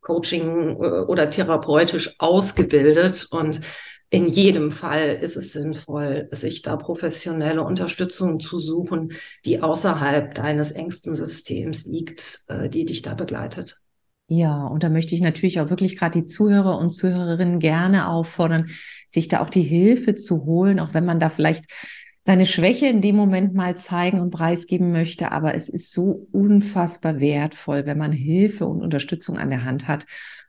Coaching 0.00 0.76
äh, 0.82 1.04
oder 1.06 1.30
therapeutisch 1.30 2.16
ausgebildet. 2.18 3.28
Und 3.30 3.60
in 4.10 4.26
jedem 4.26 4.70
Fall 4.70 5.18
ist 5.20 5.36
es 5.36 5.52
sinnvoll, 5.52 6.28
sich 6.32 6.62
da 6.62 6.76
professionelle 6.76 7.62
Unterstützung 7.62 8.40
zu 8.40 8.58
suchen, 8.58 9.12
die 9.44 9.62
außerhalb 9.62 10.34
deines 10.34 10.72
engsten 10.72 11.14
Systems 11.14 11.84
liegt, 11.84 12.40
äh, 12.48 12.68
die 12.68 12.86
dich 12.86 13.02
da 13.02 13.14
begleitet. 13.14 13.78
Ja, 14.30 14.66
und 14.66 14.82
da 14.82 14.90
möchte 14.90 15.14
ich 15.14 15.22
natürlich 15.22 15.58
auch 15.58 15.70
wirklich 15.70 15.96
gerade 15.96 16.20
die 16.20 16.26
Zuhörer 16.26 16.78
und 16.78 16.90
Zuhörerinnen 16.90 17.60
gerne 17.60 18.08
auffordern, 18.08 18.66
sich 19.06 19.28
da 19.28 19.40
auch 19.40 19.48
die 19.48 19.62
Hilfe 19.62 20.14
zu 20.14 20.44
holen, 20.44 20.80
auch 20.80 20.92
wenn 20.92 21.06
man 21.06 21.18
da 21.18 21.30
vielleicht 21.30 21.64
seine 22.24 22.44
Schwäche 22.44 22.88
in 22.88 23.00
dem 23.00 23.16
Moment 23.16 23.54
mal 23.54 23.74
zeigen 23.74 24.20
und 24.20 24.30
preisgeben 24.30 24.92
möchte. 24.92 25.32
Aber 25.32 25.54
es 25.54 25.70
ist 25.70 25.92
so 25.92 26.28
unfassbar 26.30 27.20
wertvoll, 27.20 27.86
wenn 27.86 27.96
man 27.96 28.12
Hilfe 28.12 28.66
und 28.66 28.82
Unterstützung 28.82 29.38
an 29.38 29.48
der 29.48 29.64
Hand 29.64 29.88
hat. 29.88 30.04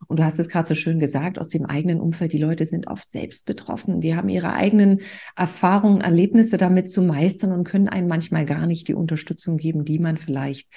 Und 0.07 0.19
du 0.19 0.25
hast 0.25 0.39
es 0.39 0.49
gerade 0.49 0.67
so 0.67 0.75
schön 0.75 0.99
gesagt, 0.99 1.39
aus 1.39 1.47
dem 1.47 1.65
eigenen 1.65 2.01
Umfeld, 2.01 2.33
die 2.33 2.37
Leute 2.37 2.65
sind 2.65 2.87
oft 2.87 3.09
selbst 3.09 3.45
betroffen. 3.45 4.01
Die 4.01 4.13
haben 4.13 4.27
ihre 4.27 4.55
eigenen 4.55 4.99
Erfahrungen, 5.37 6.01
Erlebnisse 6.01 6.57
damit 6.57 6.91
zu 6.91 7.01
meistern 7.01 7.53
und 7.53 7.63
können 7.63 7.87
einem 7.87 8.09
manchmal 8.09 8.43
gar 8.43 8.67
nicht 8.67 8.89
die 8.89 8.93
Unterstützung 8.93 9.55
geben, 9.55 9.85
die 9.85 9.99
man 9.99 10.17
vielleicht 10.17 10.67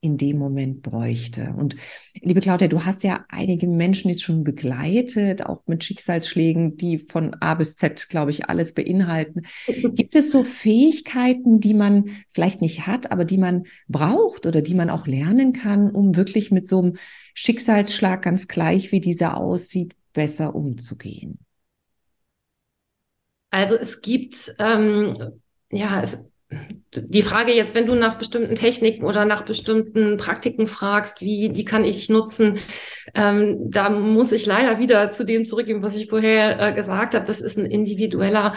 in 0.00 0.16
dem 0.16 0.38
Moment 0.38 0.82
bräuchte. 0.82 1.54
Und 1.56 1.74
liebe 2.20 2.40
Claudia, 2.40 2.68
du 2.68 2.84
hast 2.84 3.02
ja 3.02 3.24
einige 3.28 3.66
Menschen 3.66 4.08
jetzt 4.08 4.22
schon 4.22 4.44
begleitet, 4.44 5.44
auch 5.44 5.62
mit 5.66 5.82
Schicksalsschlägen, 5.82 6.76
die 6.76 6.98
von 6.98 7.34
A 7.40 7.54
bis 7.54 7.76
Z, 7.76 8.08
glaube 8.08 8.30
ich, 8.30 8.48
alles 8.48 8.74
beinhalten. 8.74 9.42
Gibt 9.94 10.14
es 10.14 10.30
so 10.30 10.42
Fähigkeiten, 10.42 11.58
die 11.58 11.74
man 11.74 12.10
vielleicht 12.30 12.60
nicht 12.60 12.86
hat, 12.86 13.10
aber 13.10 13.24
die 13.24 13.38
man 13.38 13.64
braucht 13.88 14.46
oder 14.46 14.62
die 14.62 14.74
man 14.74 14.90
auch 14.90 15.06
lernen 15.06 15.52
kann, 15.52 15.90
um 15.90 16.16
wirklich 16.16 16.50
mit 16.52 16.66
so 16.66 16.78
einem 16.80 16.96
Schicksalsschlag, 17.34 18.22
ganz 18.22 18.46
gleich 18.46 18.92
wie 18.92 19.00
dieser 19.00 19.36
aussieht, 19.36 19.96
besser 20.12 20.54
umzugehen? 20.54 21.38
Also 23.50 23.76
es 23.76 24.02
gibt 24.02 24.54
ähm, 24.58 25.14
ja, 25.70 26.00
es, 26.02 26.28
die 26.94 27.22
Frage 27.22 27.52
jetzt, 27.52 27.74
wenn 27.74 27.86
du 27.86 27.94
nach 27.94 28.16
bestimmten 28.16 28.54
Techniken 28.54 29.04
oder 29.04 29.24
nach 29.24 29.42
bestimmten 29.42 30.16
Praktiken 30.16 30.66
fragst, 30.66 31.20
wie 31.20 31.50
die 31.50 31.64
kann 31.64 31.84
ich 31.84 32.08
nutzen, 32.08 32.58
ähm, 33.14 33.70
da 33.70 33.90
muss 33.90 34.32
ich 34.32 34.46
leider 34.46 34.78
wieder 34.78 35.10
zu 35.10 35.24
dem 35.24 35.44
zurückgehen, 35.44 35.82
was 35.82 35.96
ich 35.96 36.08
vorher 36.08 36.60
äh, 36.60 36.72
gesagt 36.72 37.14
habe. 37.14 37.26
Das 37.26 37.40
ist 37.40 37.58
ein 37.58 37.66
individueller 37.66 38.54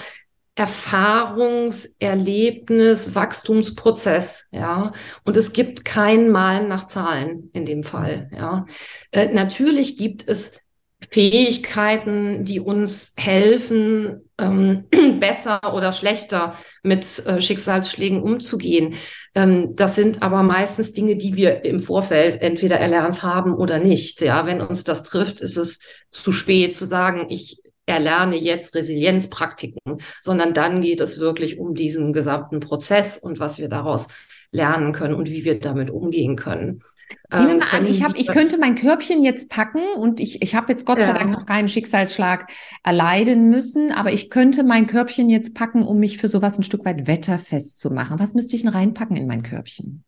Erfahrungs-, 0.55 1.95
Wachstumsprozess, 2.00 4.48
ja. 4.51 4.91
Und 5.24 5.38
es 5.38 5.53
gibt 5.53 5.86
kein 5.86 6.29
Malen 6.29 6.67
nach 6.67 6.86
Zahlen 6.86 7.50
in 7.53 7.65
dem 7.65 7.83
Fall, 7.83 8.29
ja. 8.33 8.65
Äh, 9.12 9.33
natürlich 9.33 9.98
gibt 9.98 10.27
es 10.27 10.60
Fähigkeiten, 11.10 12.43
die 12.43 12.60
uns 12.60 13.13
helfen, 13.17 14.29
ähm, 14.38 14.86
besser 15.20 15.74
oder 15.74 15.91
schlechter 15.91 16.55
mit 16.84 17.25
äh, 17.25 17.41
Schicksalsschlägen 17.41 18.22
umzugehen. 18.22 18.96
Ähm, 19.34 19.75
das 19.75 19.96
sind 19.96 20.22
aber 20.22 20.43
meistens 20.43 20.93
Dinge, 20.93 21.15
die 21.15 21.36
wir 21.36 21.65
im 21.65 21.79
Vorfeld 21.79 22.41
entweder 22.41 22.77
erlernt 22.77 23.24
haben 23.24 23.53
oder 23.53 23.79
nicht. 23.79 24.22
Ja, 24.22 24.46
wenn 24.46 24.62
uns 24.62 24.84
das 24.84 25.03
trifft, 25.03 25.41
ist 25.41 25.58
es 25.58 25.79
zu 26.10 26.31
spät 26.31 26.75
zu 26.75 26.86
sagen, 26.86 27.27
ich 27.29 27.58
erlerne 27.86 28.38
jetzt 28.38 28.75
Resilienzpraktiken, 28.75 29.81
sondern 30.22 30.53
dann 30.53 30.81
geht 30.81 31.01
es 31.01 31.20
wirklich 31.20 31.60
um 31.60 31.74
diesen 31.74 32.13
gesamten 32.13 32.60
Prozess 32.60 33.17
und 33.17 33.39
was 33.39 33.60
wir 33.60 33.70
daraus 33.70 34.08
lernen 34.51 34.93
können 34.93 35.15
und 35.15 35.29
wie 35.29 35.46
wir 35.46 35.60
damit 35.60 35.89
umgehen 35.89 36.36
können. 36.36 36.84
Nehmen 37.31 37.47
wir 37.47 37.57
mal 37.57 37.67
an, 37.71 37.85
ich, 37.85 38.03
hab, 38.03 38.17
ich 38.17 38.27
könnte 38.27 38.57
mein 38.57 38.75
Körbchen 38.75 39.23
jetzt 39.23 39.49
packen 39.49 39.83
und 39.95 40.19
ich, 40.19 40.41
ich 40.41 40.55
habe 40.55 40.71
jetzt 40.71 40.85
Gott 40.85 40.99
ja. 40.99 41.05
sei 41.05 41.13
Dank 41.13 41.31
noch 41.31 41.45
keinen 41.45 41.67
Schicksalsschlag 41.67 42.51
erleiden 42.83 43.49
müssen, 43.49 43.91
aber 43.91 44.11
ich 44.11 44.29
könnte 44.29 44.63
mein 44.63 44.87
Körbchen 44.87 45.29
jetzt 45.29 45.55
packen, 45.55 45.83
um 45.83 45.99
mich 45.99 46.17
für 46.17 46.27
sowas 46.27 46.57
ein 46.57 46.63
Stück 46.63 46.85
weit 46.85 47.07
wetterfest 47.07 47.79
zu 47.79 47.89
machen. 47.89 48.19
Was 48.19 48.33
müsste 48.33 48.55
ich 48.55 48.63
denn 48.63 48.71
reinpacken 48.71 49.15
in 49.15 49.27
mein 49.27 49.43
Körbchen? 49.43 50.03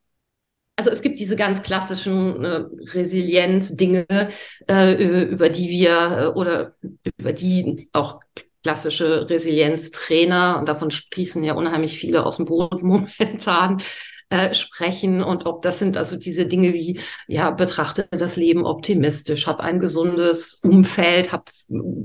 Also 0.75 0.89
es 0.89 1.01
gibt 1.01 1.19
diese 1.19 1.35
ganz 1.35 1.61
klassischen 1.61 2.43
äh, 2.43 2.63
Resilienz-Dinge, 2.93 4.05
äh, 4.67 5.25
über 5.25 5.49
die 5.49 5.69
wir 5.69 6.33
äh, 6.33 6.37
oder 6.37 6.75
über 7.17 7.31
die 7.31 7.89
auch 7.93 8.19
klassische 8.63 9.29
Resilienztrainer, 9.29 10.57
und 10.59 10.69
davon 10.69 10.89
sprießen 10.89 11.43
ja 11.43 11.53
unheimlich 11.53 11.99
viele 11.99 12.25
aus 12.25 12.37
dem 12.37 12.45
Boot 12.45 12.81
momentan, 12.81 13.81
äh, 14.29 14.53
sprechen 14.53 15.21
und 15.21 15.45
ob 15.45 15.61
das 15.61 15.79
sind 15.79 15.97
also 15.97 16.17
diese 16.17 16.45
Dinge 16.45 16.73
wie, 16.73 16.99
ja, 17.27 17.51
betrachte 17.51 18.07
das 18.11 18.35
Leben 18.35 18.65
optimistisch, 18.65 19.47
habe 19.47 19.63
ein 19.63 19.79
gesundes 19.79 20.55
Umfeld, 20.55 21.31
habe 21.31 21.43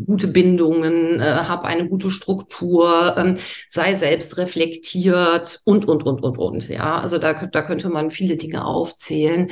gute 0.07 0.29
Bindungen, 0.29 1.21
äh, 1.21 1.25
habe 1.25 1.65
eine 1.65 1.89
gute 1.89 2.11
Struktur, 2.11 3.15
ähm, 3.17 3.37
sei 3.69 3.95
selbst 3.95 4.37
reflektiert 4.39 5.61
und, 5.65 5.87
und, 5.87 6.05
und, 6.05 6.23
und, 6.23 6.39
und. 6.39 6.69
Ja, 6.69 7.01
also 7.01 7.19
da, 7.19 7.35
da 7.35 7.63
könnte 7.63 7.89
man 7.89 8.11
viele 8.11 8.37
Dinge 8.37 8.65
aufzählen. 8.65 9.51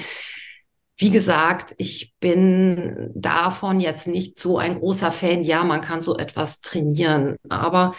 Wie 0.99 1.11
gesagt, 1.11 1.75
ich 1.77 2.15
bin 2.21 3.11
davon 3.15 3.81
jetzt 3.81 4.07
nicht 4.09 4.39
so 4.39 4.57
ein 4.59 4.79
großer 4.79 5.13
Fan. 5.13 5.43
Ja, 5.43 5.63
man 5.63 5.83
kann 5.83 6.01
so 6.01 6.17
etwas 6.17 6.63
trainieren, 6.63 7.37
aber 7.51 7.95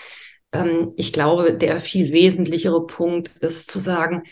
ähm, 0.52 0.94
ich 0.98 1.14
glaube, 1.14 1.54
der 1.56 1.80
viel 1.80 2.12
wesentlichere 2.12 2.86
Punkt 2.88 3.30
ist 3.40 3.70
zu 3.70 3.80
sagen, 3.80 4.24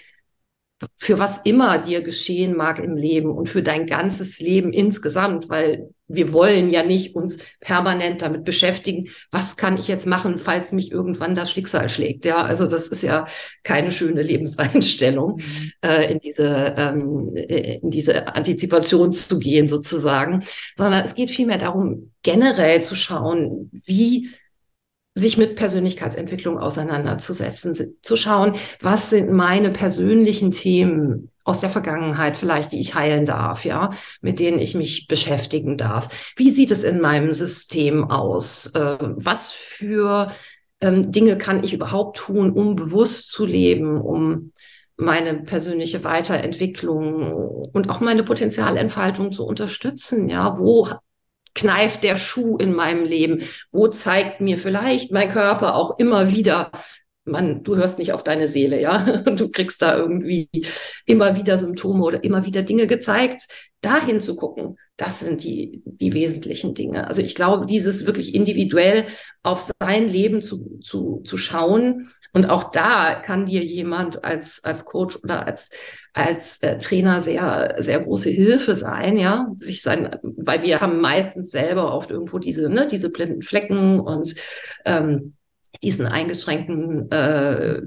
für 0.98 1.20
was 1.20 1.40
immer 1.40 1.80
dir 1.80 2.02
geschehen 2.02 2.56
mag 2.56 2.80
im 2.80 2.98
Leben 2.98 3.32
und 3.32 3.48
für 3.48 3.64
dein 3.64 3.86
ganzes 3.86 4.40
Leben 4.40 4.74
insgesamt, 4.74 5.50
weil 5.50 5.90
wir 6.08 6.34
wollen 6.34 6.70
ja 6.70 6.84
nicht 6.84 7.16
uns 7.16 7.40
permanent 7.62 8.22
damit 8.22 8.44
beschäftigen, 8.44 9.08
was 9.32 9.58
kann 9.58 9.78
ich 9.78 9.88
jetzt 9.88 10.06
machen, 10.06 10.38
falls 10.38 10.72
mich 10.72 10.92
irgendwann 10.92 11.34
das 11.34 11.52
Schicksal 11.52 11.90
schlägt. 11.90 12.26
Ja, 12.26 12.44
also 12.44 12.68
das 12.68 12.90
ist 12.90 13.04
ja 13.04 13.26
keine 13.64 13.90
schöne 13.90 14.22
Lebenseinstellung, 14.22 15.38
mhm. 15.38 15.72
äh, 15.82 16.12
in 16.12 16.20
diese 16.20 16.76
ähm, 16.78 17.36
in 17.36 17.90
diese 17.90 18.28
Antizipation 18.28 19.14
zu 19.14 19.40
gehen 19.40 19.68
sozusagen, 19.68 20.44
sondern 20.76 21.04
es 21.04 21.16
geht 21.16 21.32
vielmehr 21.32 21.58
darum, 21.58 22.12
generell 22.22 22.82
zu 22.82 22.96
schauen, 22.96 23.72
wie 23.86 24.30
sich 25.16 25.38
mit 25.38 25.56
Persönlichkeitsentwicklung 25.56 26.60
auseinanderzusetzen, 26.60 27.98
zu 28.02 28.16
schauen, 28.18 28.56
was 28.82 29.10
sind 29.10 29.32
meine 29.32 29.72
persönlichen 29.72 30.52
Themen 30.52 31.32
aus 31.46 31.60
der 31.60 31.70
Vergangenheit 31.70 32.36
vielleicht, 32.36 32.74
die 32.74 32.80
ich 32.80 32.96
heilen 32.96 33.26
darf, 33.26 33.64
ja, 33.64 33.92
mit 34.22 34.40
denen 34.40 34.60
ich 34.60 34.76
mich 34.76 35.08
beschäftigen 35.08 35.78
darf. 35.78 36.10
Wie 36.36 36.50
sieht 36.50 36.72
es 36.72 36.84
in 36.84 37.00
meinem 37.00 37.34
System 37.34 38.10
aus? 38.10 38.68
Äh, 38.74 38.98
was 39.00 39.52
für 39.52 40.32
ähm, 40.82 41.12
Dinge 41.12 41.38
kann 41.38 41.64
ich 41.64 41.74
überhaupt 41.74 42.18
tun, 42.18 42.52
um 42.52 42.76
bewusst 42.76 43.32
zu 43.32 43.46
leben, 43.46 44.02
um 44.02 44.52
meine 44.98 45.36
persönliche 45.44 46.04
Weiterentwicklung 46.04 47.32
und 47.74 47.90
auch 47.90 48.00
meine 48.00 48.24
Potenzialentfaltung 48.24 49.32
zu 49.32 49.46
unterstützen. 49.46 50.30
Ja, 50.30 50.58
wo 50.58 50.90
kneift 51.56 52.04
der 52.04 52.18
Schuh 52.18 52.58
in 52.58 52.74
meinem 52.74 53.04
Leben? 53.04 53.44
Wo 53.72 53.88
zeigt 53.88 54.42
mir 54.42 54.58
vielleicht 54.58 55.12
mein 55.12 55.32
Körper 55.32 55.76
auch 55.76 55.98
immer 55.98 56.32
wieder, 56.32 56.72
man, 57.26 57.64
du 57.64 57.76
hörst 57.76 57.98
nicht 57.98 58.14
auf 58.14 58.24
deine 58.24 58.48
Seele, 58.48 58.80
ja. 58.80 59.24
Du 59.36 59.50
kriegst 59.50 59.82
da 59.82 59.98
irgendwie 59.98 60.48
immer 61.06 61.36
wieder 61.36 61.58
Symptome 61.58 62.04
oder 62.04 62.24
immer 62.24 62.46
wieder 62.46 62.62
Dinge 62.62 62.88
gezeigt. 62.88 63.48
Dahin 63.82 64.22
zu 64.22 64.36
gucken, 64.36 64.78
das 64.98 65.20
sind 65.20 65.44
die, 65.44 65.82
die 65.86 66.14
wesentlichen 66.14 66.74
Dinge. 66.74 67.08
Also 67.08 67.22
ich 67.22 67.36
glaube, 67.36 67.66
dieses 67.66 68.06
wirklich 68.06 68.34
individuell 68.34 69.06
auf 69.44 69.70
sein 69.80 70.08
Leben 70.08 70.42
zu, 70.42 70.80
zu, 70.82 71.22
zu 71.26 71.38
schauen. 71.38 72.10
Und 72.36 72.50
auch 72.50 72.66
da 72.66 73.16
kann 73.16 73.46
dir 73.46 73.64
jemand 73.64 74.26
als, 74.26 74.62
als 74.66 74.84
Coach 74.84 75.18
oder 75.24 75.48
als, 75.48 75.70
als 76.12 76.62
äh, 76.62 76.78
Trainer 76.78 77.22
sehr, 77.22 77.76
sehr 77.80 78.02
große 78.02 78.30
Hilfe 78.30 78.76
sein, 78.76 79.16
ja. 79.16 79.48
Sich 79.56 79.82
sein, 79.82 80.18
weil 80.22 80.62
wir 80.62 80.82
haben 80.82 81.00
meistens 81.00 81.52
selber 81.52 81.94
oft 81.94 82.12
irgendwo 82.12 82.38
diese, 82.38 82.68
ne, 82.68 82.90
diese 82.90 83.10
blinden 83.10 83.42
Flecken 83.42 84.02
und, 84.02 84.36
ähm, 84.84 85.36
diesen 85.82 86.08
eingeschränkten, 86.08 87.10
äh, 87.10 87.84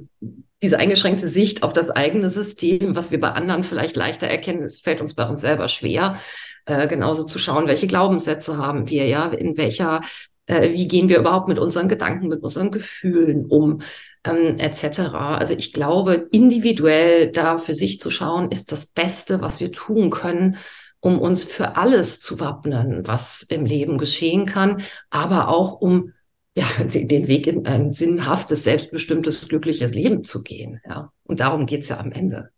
diese 0.62 0.78
eingeschränkte 0.78 1.28
Sicht 1.28 1.62
auf 1.62 1.74
das 1.74 1.90
eigene 1.90 2.30
System, 2.30 2.96
was 2.96 3.10
wir 3.10 3.20
bei 3.20 3.32
anderen 3.32 3.64
vielleicht 3.64 3.96
leichter 3.96 4.28
erkennen, 4.28 4.62
es 4.62 4.80
fällt 4.80 5.02
uns 5.02 5.12
bei 5.12 5.28
uns 5.28 5.42
selber 5.42 5.68
schwer, 5.68 6.16
äh, 6.64 6.86
genauso 6.88 7.24
zu 7.24 7.38
schauen, 7.38 7.66
welche 7.66 7.86
Glaubenssätze 7.86 8.56
haben 8.56 8.88
wir, 8.88 9.06
ja, 9.06 9.26
in 9.26 9.58
welcher, 9.58 10.00
äh, 10.46 10.70
wie 10.70 10.88
gehen 10.88 11.10
wir 11.10 11.18
überhaupt 11.18 11.48
mit 11.48 11.58
unseren 11.58 11.88
Gedanken, 11.88 12.28
mit 12.28 12.42
unseren 12.42 12.70
Gefühlen 12.70 13.44
um, 13.44 13.82
ähm, 14.28 14.58
etc. 14.58 15.00
Also 15.14 15.54
ich 15.54 15.72
glaube, 15.72 16.28
individuell 16.30 17.30
da 17.32 17.58
für 17.58 17.74
sich 17.74 18.00
zu 18.00 18.10
schauen, 18.10 18.50
ist 18.50 18.72
das 18.72 18.86
Beste, 18.86 19.40
was 19.40 19.60
wir 19.60 19.72
tun 19.72 20.10
können, 20.10 20.56
um 21.00 21.18
uns 21.18 21.44
für 21.44 21.76
alles 21.76 22.20
zu 22.20 22.40
wappnen, 22.40 23.06
was 23.06 23.42
im 23.48 23.64
Leben 23.64 23.98
geschehen 23.98 24.46
kann, 24.46 24.82
aber 25.10 25.48
auch 25.48 25.80
um 25.80 26.12
ja, 26.54 26.66
den 26.84 27.28
Weg 27.28 27.46
in 27.46 27.66
ein 27.66 27.92
sinnhaftes, 27.92 28.64
selbstbestimmtes, 28.64 29.48
glückliches 29.48 29.94
Leben 29.94 30.24
zu 30.24 30.42
gehen. 30.42 30.80
Ja. 30.88 31.12
Und 31.24 31.40
darum 31.40 31.66
geht's 31.66 31.88
ja 31.88 31.98
am 31.98 32.12
Ende. 32.12 32.50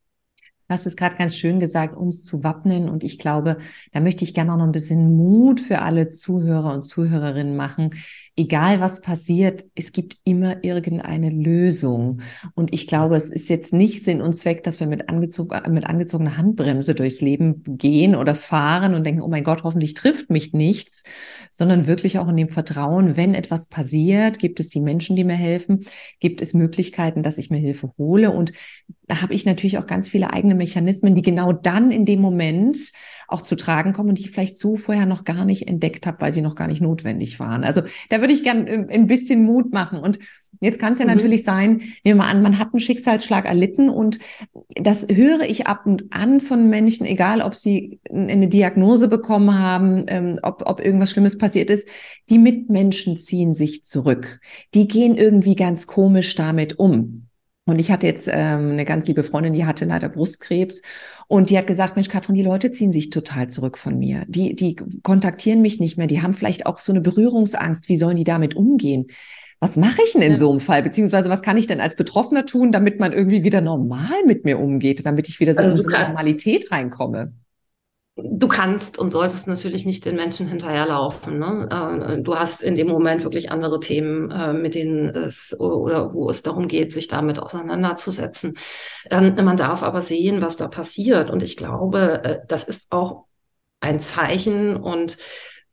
Du 0.71 0.75
hast 0.75 0.87
es 0.87 0.95
gerade 0.95 1.17
ganz 1.17 1.37
schön 1.37 1.59
gesagt, 1.59 1.97
ums 1.97 2.25
zu 2.25 2.45
wappnen. 2.45 2.89
Und 2.89 3.03
ich 3.03 3.19
glaube, 3.19 3.59
da 3.91 3.99
möchte 3.99 4.23
ich 4.23 4.35
gerne 4.35 4.53
auch 4.53 4.57
noch 4.57 4.67
ein 4.67 4.73
bisschen 4.73 5.17
Mut 5.17 5.61
für 5.61 5.81
alle 5.81 6.09
Zuhörer 6.09 6.73
und 6.73 6.85
Zuhörerinnen 6.85 7.57
machen. 7.57 7.91
Egal 8.37 8.81
was 8.81 9.01
passiert, 9.01 9.65
es 9.75 9.93
gibt 9.93 10.19
immer 10.25 10.65
irgendeine 10.65 11.31
Lösung. 11.31 12.21
Und 12.55 12.73
ich 12.73 12.87
glaube, 12.87 13.17
es 13.17 13.31
ist 13.31 13.49
jetzt 13.49 13.73
nicht 13.73 14.05
Sinn 14.05 14.23
und 14.23 14.35
Zweck, 14.35 14.63
dass 14.63 14.81
wir 14.81 14.87
mit, 14.87 15.09
angezog 15.09 15.55
mit 15.69 15.85
angezogener 15.85 16.37
Handbremse 16.37 16.95
durchs 16.95 17.21
Leben 17.21 17.63
gehen 17.67 18.15
oder 18.15 18.35
fahren 18.35 18.95
und 18.95 19.05
denken, 19.05 19.23
oh 19.23 19.29
mein 19.29 19.45
Gott, 19.45 19.63
hoffentlich 19.65 19.95
trifft 19.95 20.31
mich 20.31 20.53
nichts, 20.53 21.05
sondern 21.51 21.87
wirklich 21.87 22.19
auch 22.19 22.29
in 22.29 22.37
dem 22.37 22.49
Vertrauen, 22.49 23.17
wenn 23.17 23.35
etwas 23.35 23.67
passiert, 23.67 24.39
gibt 24.39 24.61
es 24.61 24.69
die 24.69 24.81
Menschen, 24.81 25.17
die 25.17 25.25
mir 25.25 25.35
helfen, 25.35 25.85
gibt 26.21 26.41
es 26.41 26.55
Möglichkeiten, 26.55 27.23
dass 27.23 27.39
ich 27.39 27.51
mir 27.51 27.59
Hilfe 27.59 27.93
hole. 27.99 28.31
Und 28.31 28.53
da 29.07 29.23
habe 29.23 29.35
ich 29.35 29.45
natürlich 29.45 29.79
auch 29.79 29.87
ganz 29.87 30.09
viele 30.09 30.33
eigene 30.33 30.55
Mechanismen, 30.55 31.15
die 31.15 31.23
genau 31.23 31.53
dann 31.53 31.91
in 31.91 32.05
dem 32.05 32.21
Moment 32.21 32.93
auch 33.31 33.43
zu 33.43 33.55
tragen 33.55 33.93
kommen 33.93 34.11
und 34.11 34.19
die 34.19 34.23
ich 34.23 34.31
vielleicht 34.31 34.59
so 34.59 34.77
vorher 34.77 35.07
noch 35.07 35.25
gar 35.25 35.45
nicht 35.45 35.69
entdeckt 35.69 36.07
habe, 36.07 36.21
weil 36.21 36.33
sie 36.33 36.43
noch 36.43 36.57
gar 36.57 36.67
nicht 36.67 36.81
notwendig 36.81 37.39
waren. 37.39 37.65
Also 37.65 37.83
da 38.09 38.20
würde 38.21 38.33
ich 38.33 38.43
gerne 38.43 38.89
ein 38.89 39.07
bisschen 39.07 39.45
Mut 39.45 39.73
machen. 39.73 39.99
Und 39.99 40.19
jetzt 40.61 40.79
kann 40.79 40.93
es 40.93 40.99
ja 40.99 41.07
mhm. 41.07 41.13
natürlich 41.15 41.45
sein, 41.45 41.79
nehmen 41.79 41.95
wir 42.05 42.15
mal 42.17 42.31
an, 42.31 42.43
man 42.43 42.59
hat 42.59 42.69
einen 42.73 42.81
Schicksalsschlag 42.81 43.47
erlitten 43.47 43.89
und 43.89 44.19
das 44.75 45.07
höre 45.09 45.43
ich 45.43 45.67
ab 45.67 45.87
und 45.87 46.13
an 46.13 46.41
von 46.41 46.69
Menschen, 46.69 47.07
egal 47.07 47.41
ob 47.43 47.55
sie 47.55 48.01
eine 48.11 48.49
Diagnose 48.49 49.09
bekommen 49.09 49.59
haben, 49.59 50.05
ähm, 50.09 50.39
ob, 50.43 50.63
ob 50.67 50.85
irgendwas 50.85 51.11
Schlimmes 51.11 51.39
passiert 51.39 51.71
ist, 51.71 51.89
die 52.29 52.39
Mitmenschen 52.39 53.19
ziehen 53.19 53.55
sich 53.55 53.85
zurück. 53.85 54.41
Die 54.75 54.89
gehen 54.89 55.17
irgendwie 55.17 55.57
ganz 55.57 55.87
komisch 55.87 56.35
damit 56.35 56.79
um. 56.79 57.27
Und 57.67 57.79
ich 57.79 57.91
hatte 57.91 58.07
jetzt 58.07 58.29
ähm, 58.29 58.73
eine 58.73 58.85
ganz 58.85 59.07
liebe 59.07 59.23
Freundin, 59.23 59.53
die 59.53 59.65
hatte 59.65 59.85
leider 59.85 60.09
Brustkrebs 60.09 60.83
und 61.31 61.49
die 61.49 61.57
hat 61.57 61.69
gesagt, 61.69 61.95
Mensch, 61.95 62.09
Katrin, 62.09 62.35
die 62.35 62.43
Leute 62.43 62.73
ziehen 62.73 62.91
sich 62.91 63.09
total 63.09 63.47
zurück 63.47 63.79
von 63.79 63.97
mir. 63.97 64.25
Die, 64.27 64.57
die 64.57 64.75
kontaktieren 64.75 65.63
mich 65.63 65.79
nicht 65.79 65.97
mehr. 65.97 66.09
Die 66.09 66.23
haben 66.23 66.35
vielleicht 66.35 66.67
auch 66.67 66.81
so 66.81 66.91
eine 66.91 67.01
Berührungsangst. 67.01 67.89
Wie 67.89 67.97
sollen 67.97 68.17
die 68.17 68.25
damit 68.25 68.57
umgehen? 68.57 69.07
Was 69.61 69.77
mache 69.77 70.03
ich 70.05 70.15
denn 70.15 70.23
in 70.23 70.33
ja. 70.33 70.37
so 70.37 70.51
einem 70.51 70.59
Fall? 70.59 70.83
Beziehungsweise 70.83 71.31
was 71.31 71.43
kann 71.43 71.57
ich 71.57 71.69
denn 71.69 71.81
als 71.81 71.95
Betroffener 71.95 72.47
tun, 72.47 72.73
damit 72.73 72.99
man 72.99 73.13
irgendwie 73.13 73.45
wieder 73.45 73.61
normal 73.61 74.25
mit 74.27 74.45
mir 74.45 74.59
umgeht, 74.59 75.07
damit 75.07 75.29
ich 75.29 75.39
wieder 75.39 75.55
so 75.55 75.61
also 75.61 75.75
in 75.75 75.79
so 75.79 75.87
eine 75.87 76.09
Normalität 76.09 76.73
reinkomme? 76.73 77.33
Du 78.25 78.49
kannst 78.49 78.99
und 78.99 79.11
solltest 79.11 79.49
natürlich 79.49 79.87
nicht 79.87 80.05
den 80.05 80.17
Menschen 80.17 80.49
hinterherlaufen. 80.49 81.39
Ne? 81.39 81.69
Äh, 81.71 82.23
du 82.23 82.37
hast 82.37 82.63
in 82.63 82.77
dem 82.77 82.89
Moment 82.89 83.25
wirklich 83.25 83.51
andere 83.51 83.81
Themen, 83.81 84.31
äh, 84.31 84.53
mit 84.53 84.75
denen 84.75 85.09
es 85.09 85.59
oder 85.59 86.15
wo 86.15 86.29
es 86.31 86.43
darum 86.43 86.69
geht, 86.69 86.93
sich 86.93 87.09
damit 87.09 87.39
auseinanderzusetzen. 87.39 88.55
Ähm, 89.11 89.35
man 89.43 89.57
darf 89.57 89.83
aber 89.83 90.03
sehen, 90.03 90.43
was 90.43 90.57
da 90.57 90.69
passiert. 90.69 91.31
Und 91.31 91.43
ich 91.43 91.57
glaube, 91.57 92.25
äh, 92.25 92.39
das 92.49 92.65
ist 92.65 92.91
auch 92.91 93.25
ein 93.81 93.99
Zeichen 93.99 94.77
und 94.77 95.17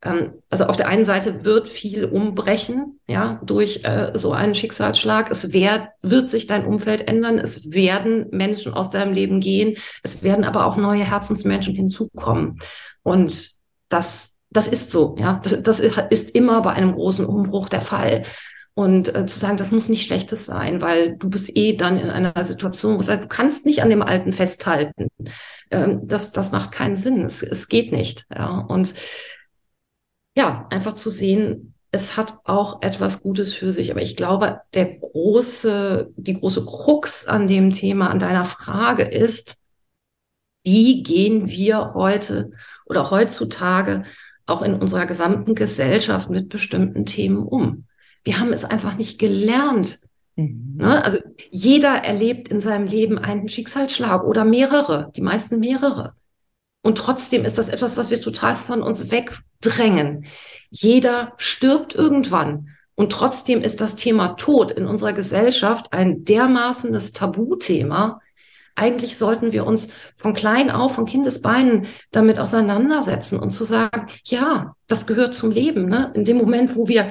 also 0.00 0.66
auf 0.66 0.76
der 0.76 0.86
einen 0.86 1.04
Seite 1.04 1.44
wird 1.44 1.68
viel 1.68 2.04
umbrechen, 2.04 3.00
ja, 3.08 3.40
durch 3.44 3.84
äh, 3.84 4.12
so 4.14 4.32
einen 4.32 4.54
Schicksalsschlag. 4.54 5.28
Es 5.30 5.52
werd, 5.52 5.88
wird 6.02 6.30
sich 6.30 6.46
dein 6.46 6.66
Umfeld 6.66 7.08
ändern. 7.08 7.38
Es 7.38 7.72
werden 7.72 8.26
Menschen 8.30 8.74
aus 8.74 8.90
deinem 8.90 9.12
Leben 9.12 9.40
gehen. 9.40 9.76
Es 10.04 10.22
werden 10.22 10.44
aber 10.44 10.66
auch 10.66 10.76
neue 10.76 11.02
Herzensmenschen 11.02 11.74
hinzukommen. 11.74 12.60
Und 13.02 13.50
das, 13.88 14.36
das 14.50 14.68
ist 14.68 14.92
so, 14.92 15.16
ja. 15.18 15.40
Das, 15.42 15.62
das 15.62 15.80
ist 15.80 16.30
immer 16.30 16.62
bei 16.62 16.72
einem 16.72 16.92
großen 16.92 17.26
Umbruch 17.26 17.68
der 17.68 17.80
Fall. 17.80 18.22
Und 18.74 19.12
äh, 19.12 19.26
zu 19.26 19.40
sagen, 19.40 19.56
das 19.56 19.72
muss 19.72 19.88
nicht 19.88 20.06
Schlechtes 20.06 20.46
sein, 20.46 20.80
weil 20.80 21.16
du 21.16 21.28
bist 21.28 21.56
eh 21.56 21.74
dann 21.74 21.98
in 21.98 22.10
einer 22.10 22.44
Situation, 22.44 22.94
wo 22.94 22.98
du 22.98 23.02
sagst, 23.02 23.24
du 23.24 23.28
kannst 23.28 23.66
nicht 23.66 23.82
an 23.82 23.90
dem 23.90 24.02
Alten 24.02 24.32
festhalten. 24.32 25.08
Ähm, 25.72 26.02
das, 26.04 26.30
das 26.30 26.52
macht 26.52 26.70
keinen 26.70 26.94
Sinn. 26.94 27.24
Es, 27.24 27.42
es 27.42 27.66
geht 27.66 27.90
nicht. 27.90 28.26
Ja. 28.32 28.60
Und 28.60 28.94
ja, 30.38 30.68
einfach 30.70 30.94
zu 30.94 31.10
sehen, 31.10 31.74
es 31.90 32.16
hat 32.16 32.38
auch 32.44 32.80
etwas 32.82 33.22
Gutes 33.22 33.52
für 33.52 33.72
sich. 33.72 33.90
Aber 33.90 34.00
ich 34.00 34.16
glaube, 34.16 34.60
der 34.72 34.94
große, 34.98 36.12
die 36.16 36.38
große 36.38 36.64
Krux 36.64 37.26
an 37.26 37.48
dem 37.48 37.72
Thema, 37.72 38.08
an 38.08 38.20
deiner 38.20 38.44
Frage 38.44 39.02
ist, 39.02 39.56
wie 40.62 41.02
gehen 41.02 41.48
wir 41.48 41.94
heute 41.94 42.52
oder 42.86 43.10
heutzutage 43.10 44.04
auch 44.46 44.62
in 44.62 44.74
unserer 44.74 45.06
gesamten 45.06 45.56
Gesellschaft 45.56 46.30
mit 46.30 46.48
bestimmten 46.50 47.04
Themen 47.04 47.38
um? 47.38 47.86
Wir 48.22 48.38
haben 48.38 48.52
es 48.52 48.64
einfach 48.64 48.96
nicht 48.96 49.18
gelernt. 49.18 49.98
Mhm. 50.36 50.76
Ne? 50.76 51.04
Also 51.04 51.18
jeder 51.50 52.04
erlebt 52.04 52.48
in 52.48 52.60
seinem 52.60 52.86
Leben 52.86 53.18
einen 53.18 53.48
Schicksalsschlag 53.48 54.22
oder 54.22 54.44
mehrere, 54.44 55.10
die 55.16 55.22
meisten 55.22 55.58
mehrere. 55.58 56.14
Und 56.82 56.96
trotzdem 56.96 57.44
ist 57.44 57.58
das 57.58 57.70
etwas, 57.70 57.96
was 57.96 58.10
wir 58.10 58.20
total 58.20 58.56
von 58.56 58.82
uns 58.82 59.10
wegdrängen. 59.58 60.26
Jeder 60.70 61.32
stirbt 61.36 61.94
irgendwann. 61.94 62.68
Und 62.94 63.12
trotzdem 63.12 63.62
ist 63.62 63.80
das 63.80 63.94
Thema 63.94 64.28
Tod 64.30 64.72
in 64.72 64.86
unserer 64.86 65.12
Gesellschaft 65.12 65.92
ein 65.92 66.24
dermaßenes 66.24 67.12
Tabuthema. 67.12 68.20
Eigentlich 68.74 69.16
sollten 69.16 69.52
wir 69.52 69.66
uns 69.66 69.88
von 70.16 70.34
klein 70.34 70.70
auf, 70.70 70.94
von 70.94 71.06
Kindesbeinen 71.06 71.86
damit 72.10 72.38
auseinandersetzen 72.38 73.38
und 73.38 73.50
zu 73.50 73.64
sagen, 73.64 74.08
ja, 74.24 74.74
das 74.88 75.06
gehört 75.06 75.34
zum 75.34 75.50
Leben. 75.50 75.88
Ne? 75.88 76.12
In 76.14 76.24
dem 76.24 76.38
Moment, 76.38 76.74
wo 76.76 76.88
wir 76.88 77.10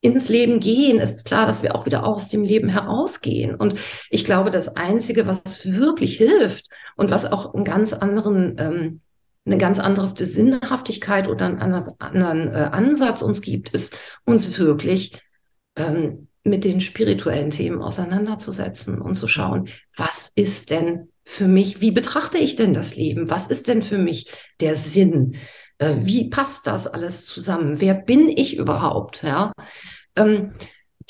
ins 0.00 0.28
Leben 0.28 0.60
gehen, 0.60 0.98
ist 1.00 1.26
klar, 1.26 1.46
dass 1.46 1.62
wir 1.62 1.74
auch 1.74 1.84
wieder 1.84 2.04
aus 2.04 2.28
dem 2.28 2.42
Leben 2.42 2.68
herausgehen. 2.68 3.54
Und 3.54 3.74
ich 4.10 4.24
glaube, 4.24 4.50
das 4.50 4.76
Einzige, 4.76 5.26
was 5.26 5.70
wirklich 5.70 6.16
hilft 6.16 6.66
und 6.96 7.10
was 7.10 7.30
auch 7.30 7.54
einen 7.54 7.64
ganz 7.64 7.92
anderen 7.92 8.56
ähm, 8.58 9.00
eine 9.46 9.58
ganz 9.58 9.78
andere 9.78 10.12
Sinnhaftigkeit 10.24 11.28
oder 11.28 11.46
einen 11.46 11.60
anderen 11.60 12.48
äh, 12.52 12.68
Ansatz 12.72 13.22
uns 13.22 13.40
gibt, 13.40 13.70
ist 13.70 13.96
uns 14.24 14.58
wirklich 14.58 15.22
ähm, 15.76 16.28
mit 16.42 16.64
den 16.64 16.80
spirituellen 16.80 17.50
Themen 17.50 17.82
auseinanderzusetzen 17.82 19.00
und 19.00 19.14
zu 19.14 19.28
schauen, 19.28 19.68
was 19.96 20.32
ist 20.34 20.70
denn 20.70 21.08
für 21.24 21.48
mich, 21.48 21.80
wie 21.80 21.90
betrachte 21.90 22.38
ich 22.38 22.56
denn 22.56 22.72
das 22.72 22.96
Leben? 22.96 23.30
Was 23.30 23.48
ist 23.48 23.66
denn 23.68 23.82
für 23.82 23.98
mich 23.98 24.30
der 24.60 24.74
Sinn? 24.74 25.36
Äh, 25.78 25.96
wie 26.00 26.30
passt 26.30 26.66
das 26.66 26.86
alles 26.86 27.26
zusammen? 27.26 27.80
Wer 27.80 27.94
bin 27.94 28.28
ich 28.28 28.56
überhaupt? 28.56 29.22
Ja. 29.22 29.52
Ähm, 30.16 30.54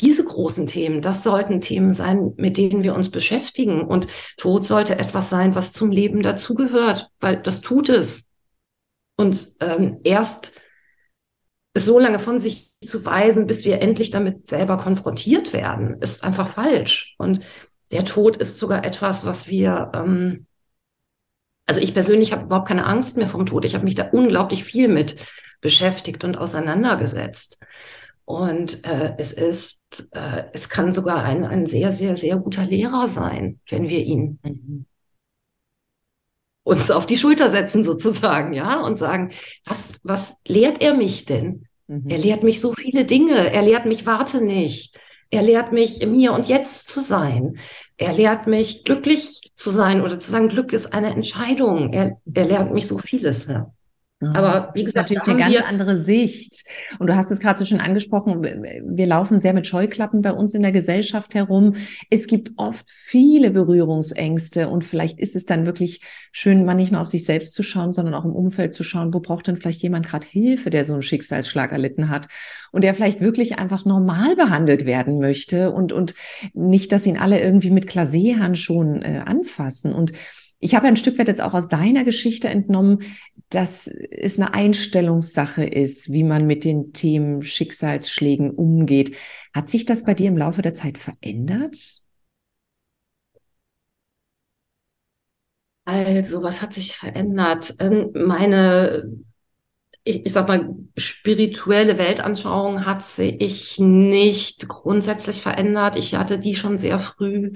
diese 0.00 0.24
großen 0.24 0.66
Themen, 0.66 1.00
das 1.00 1.22
sollten 1.22 1.60
Themen 1.60 1.94
sein, 1.94 2.32
mit 2.36 2.56
denen 2.56 2.82
wir 2.82 2.94
uns 2.94 3.10
beschäftigen. 3.10 3.82
Und 3.82 4.06
Tod 4.36 4.64
sollte 4.64 4.98
etwas 4.98 5.30
sein, 5.30 5.54
was 5.54 5.72
zum 5.72 5.90
Leben 5.90 6.22
dazugehört, 6.22 7.10
weil 7.20 7.36
das 7.36 7.60
tut 7.60 7.88
es. 7.88 8.25
Und 9.16 9.48
ähm, 9.60 10.00
erst 10.04 10.52
so 11.76 11.98
lange 11.98 12.18
von 12.18 12.38
sich 12.38 12.70
zu 12.86 13.04
weisen, 13.04 13.46
bis 13.46 13.64
wir 13.64 13.80
endlich 13.80 14.10
damit 14.10 14.48
selber 14.48 14.76
konfrontiert 14.76 15.52
werden, 15.52 16.00
ist 16.00 16.24
einfach 16.24 16.48
falsch. 16.48 17.14
Und 17.18 17.46
der 17.90 18.04
Tod 18.04 18.36
ist 18.36 18.58
sogar 18.58 18.84
etwas, 18.84 19.26
was 19.26 19.48
wir, 19.48 19.90
ähm, 19.94 20.46
also 21.66 21.80
ich 21.80 21.94
persönlich 21.94 22.32
habe 22.32 22.44
überhaupt 22.44 22.68
keine 22.68 22.86
Angst 22.86 23.16
mehr 23.16 23.28
vom 23.28 23.46
Tod. 23.46 23.64
Ich 23.64 23.74
habe 23.74 23.84
mich 23.84 23.94
da 23.94 24.08
unglaublich 24.10 24.64
viel 24.64 24.88
mit 24.88 25.16
beschäftigt 25.60 26.24
und 26.24 26.36
auseinandergesetzt. 26.36 27.58
Und 28.24 28.84
äh, 28.84 29.14
es 29.18 29.32
ist, 29.32 29.80
äh, 30.12 30.44
es 30.52 30.68
kann 30.68 30.92
sogar 30.92 31.22
ein, 31.22 31.44
ein 31.44 31.64
sehr, 31.66 31.92
sehr, 31.92 32.16
sehr 32.16 32.36
guter 32.36 32.64
Lehrer 32.64 33.06
sein, 33.06 33.60
wenn 33.68 33.88
wir 33.88 34.00
ihn 34.00 34.38
mhm. 34.42 34.86
Uns 36.66 36.90
auf 36.90 37.06
die 37.06 37.16
Schulter 37.16 37.48
setzen 37.48 37.84
sozusagen, 37.84 38.52
ja, 38.52 38.80
und 38.80 38.98
sagen, 38.98 39.30
was, 39.64 40.00
was 40.02 40.38
lehrt 40.48 40.82
er 40.82 40.94
mich 40.94 41.24
denn? 41.24 41.68
Mhm. 41.86 42.08
Er 42.08 42.18
lehrt 42.18 42.42
mich 42.42 42.60
so 42.60 42.72
viele 42.72 43.04
Dinge. 43.04 43.52
Er 43.52 43.62
lehrt 43.62 43.86
mich, 43.86 44.04
warte 44.04 44.44
nicht. 44.44 44.98
Er 45.30 45.42
lehrt 45.42 45.70
mich, 45.70 46.04
mir 46.04 46.32
und 46.32 46.48
jetzt 46.48 46.88
zu 46.88 46.98
sein. 46.98 47.58
Er 47.96 48.12
lehrt 48.12 48.48
mich, 48.48 48.82
glücklich 48.82 49.52
zu 49.54 49.70
sein 49.70 50.02
oder 50.02 50.18
zu 50.18 50.28
sagen, 50.28 50.48
Glück 50.48 50.72
ist 50.72 50.92
eine 50.92 51.10
Entscheidung. 51.10 51.92
Er, 51.92 52.20
er 52.34 52.44
lehrt 52.44 52.72
mich 52.72 52.88
so 52.88 52.98
vieles. 52.98 53.46
Ja. 53.46 53.72
Aber 54.20 54.70
wie 54.72 54.82
gesagt, 54.82 55.10
natürlich 55.10 55.28
eine 55.28 55.38
ganz 55.38 55.68
andere 55.68 55.98
Sicht. 55.98 56.64
Und 56.98 57.08
du 57.08 57.16
hast 57.16 57.30
es 57.30 57.38
gerade 57.38 57.58
so 57.58 57.66
schön 57.66 57.80
angesprochen, 57.80 58.42
wir 58.42 59.06
laufen 59.06 59.38
sehr 59.38 59.52
mit 59.52 59.66
Scheuklappen 59.66 60.22
bei 60.22 60.32
uns 60.32 60.54
in 60.54 60.62
der 60.62 60.72
Gesellschaft 60.72 61.34
herum. 61.34 61.74
Es 62.08 62.26
gibt 62.26 62.52
oft 62.56 62.88
viele 62.88 63.50
Berührungsängste 63.50 64.70
und 64.70 64.84
vielleicht 64.84 65.18
ist 65.20 65.36
es 65.36 65.44
dann 65.44 65.66
wirklich 65.66 66.00
schön, 66.32 66.64
mal 66.64 66.72
nicht 66.72 66.92
nur 66.92 67.02
auf 67.02 67.08
sich 67.08 67.26
selbst 67.26 67.54
zu 67.54 67.62
schauen, 67.62 67.92
sondern 67.92 68.14
auch 68.14 68.24
im 68.24 68.32
Umfeld 68.32 68.72
zu 68.72 68.84
schauen, 68.84 69.12
wo 69.12 69.20
braucht 69.20 69.48
denn 69.48 69.58
vielleicht 69.58 69.82
jemand 69.82 70.06
gerade 70.06 70.26
Hilfe, 70.26 70.70
der 70.70 70.86
so 70.86 70.94
einen 70.94 71.02
Schicksalsschlag 71.02 71.72
erlitten 71.72 72.08
hat 72.08 72.28
und 72.72 72.84
der 72.84 72.94
vielleicht 72.94 73.20
wirklich 73.20 73.58
einfach 73.58 73.84
normal 73.84 74.34
behandelt 74.34 74.86
werden 74.86 75.20
möchte 75.20 75.72
und, 75.72 75.92
und 75.92 76.14
nicht, 76.54 76.90
dass 76.92 77.06
ihn 77.06 77.18
alle 77.18 77.38
irgendwie 77.38 77.70
mit 77.70 77.86
Klaseehandschuhen 77.86 79.02
äh, 79.02 79.22
anfassen. 79.26 79.92
Und 79.92 80.12
ich 80.66 80.74
habe 80.74 80.88
ein 80.88 80.96
Stück 80.96 81.16
weit 81.16 81.28
jetzt 81.28 81.40
auch 81.40 81.54
aus 81.54 81.68
deiner 81.68 82.02
Geschichte 82.02 82.48
entnommen, 82.48 83.04
dass 83.50 83.86
es 83.86 84.36
eine 84.36 84.52
Einstellungssache 84.52 85.64
ist, 85.64 86.10
wie 86.10 86.24
man 86.24 86.44
mit 86.44 86.64
den 86.64 86.92
Themen 86.92 87.44
Schicksalsschlägen 87.44 88.50
umgeht. 88.50 89.14
Hat 89.54 89.70
sich 89.70 89.84
das 89.84 90.02
bei 90.02 90.14
dir 90.14 90.26
im 90.26 90.36
Laufe 90.36 90.62
der 90.62 90.74
Zeit 90.74 90.98
verändert? 90.98 92.00
Also, 95.84 96.42
was 96.42 96.62
hat 96.62 96.74
sich 96.74 96.96
verändert? 96.96 97.76
Ähm, 97.78 98.10
meine, 98.12 99.08
ich, 100.02 100.26
ich 100.26 100.32
sag 100.32 100.48
mal, 100.48 100.74
spirituelle 100.96 101.96
Weltanschauung 101.96 102.86
hat 102.86 103.06
sich 103.06 103.78
nicht 103.78 104.66
grundsätzlich 104.66 105.42
verändert. 105.42 105.94
Ich 105.94 106.16
hatte 106.16 106.40
die 106.40 106.56
schon 106.56 106.78
sehr 106.78 106.98
früh 106.98 107.52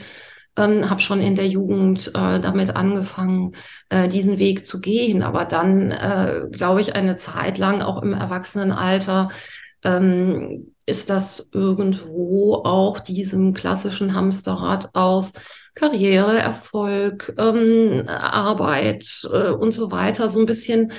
ähm, 0.56 0.90
habe 0.90 1.00
schon 1.00 1.20
in 1.20 1.34
der 1.34 1.46
Jugend 1.46 2.08
äh, 2.08 2.40
damit 2.40 2.76
angefangen, 2.76 3.52
äh, 3.88 4.08
diesen 4.08 4.38
Weg 4.38 4.66
zu 4.66 4.80
gehen. 4.80 5.22
Aber 5.22 5.44
dann, 5.44 5.90
äh, 5.90 6.46
glaube 6.50 6.80
ich, 6.80 6.94
eine 6.94 7.16
Zeit 7.16 7.58
lang 7.58 7.82
auch 7.82 8.02
im 8.02 8.12
Erwachsenenalter 8.12 9.28
ähm, 9.84 10.72
ist 10.86 11.08
das 11.08 11.48
irgendwo 11.52 12.56
auch 12.64 12.98
diesem 12.98 13.54
klassischen 13.54 14.14
Hamsterrad 14.14 14.94
aus 14.94 15.34
Karriere, 15.74 16.38
Erfolg, 16.38 17.32
ähm, 17.38 18.04
Arbeit 18.08 19.28
äh, 19.32 19.50
und 19.50 19.72
so 19.72 19.90
weiter 19.92 20.28
so 20.28 20.40
ein 20.40 20.46
bisschen 20.46 20.92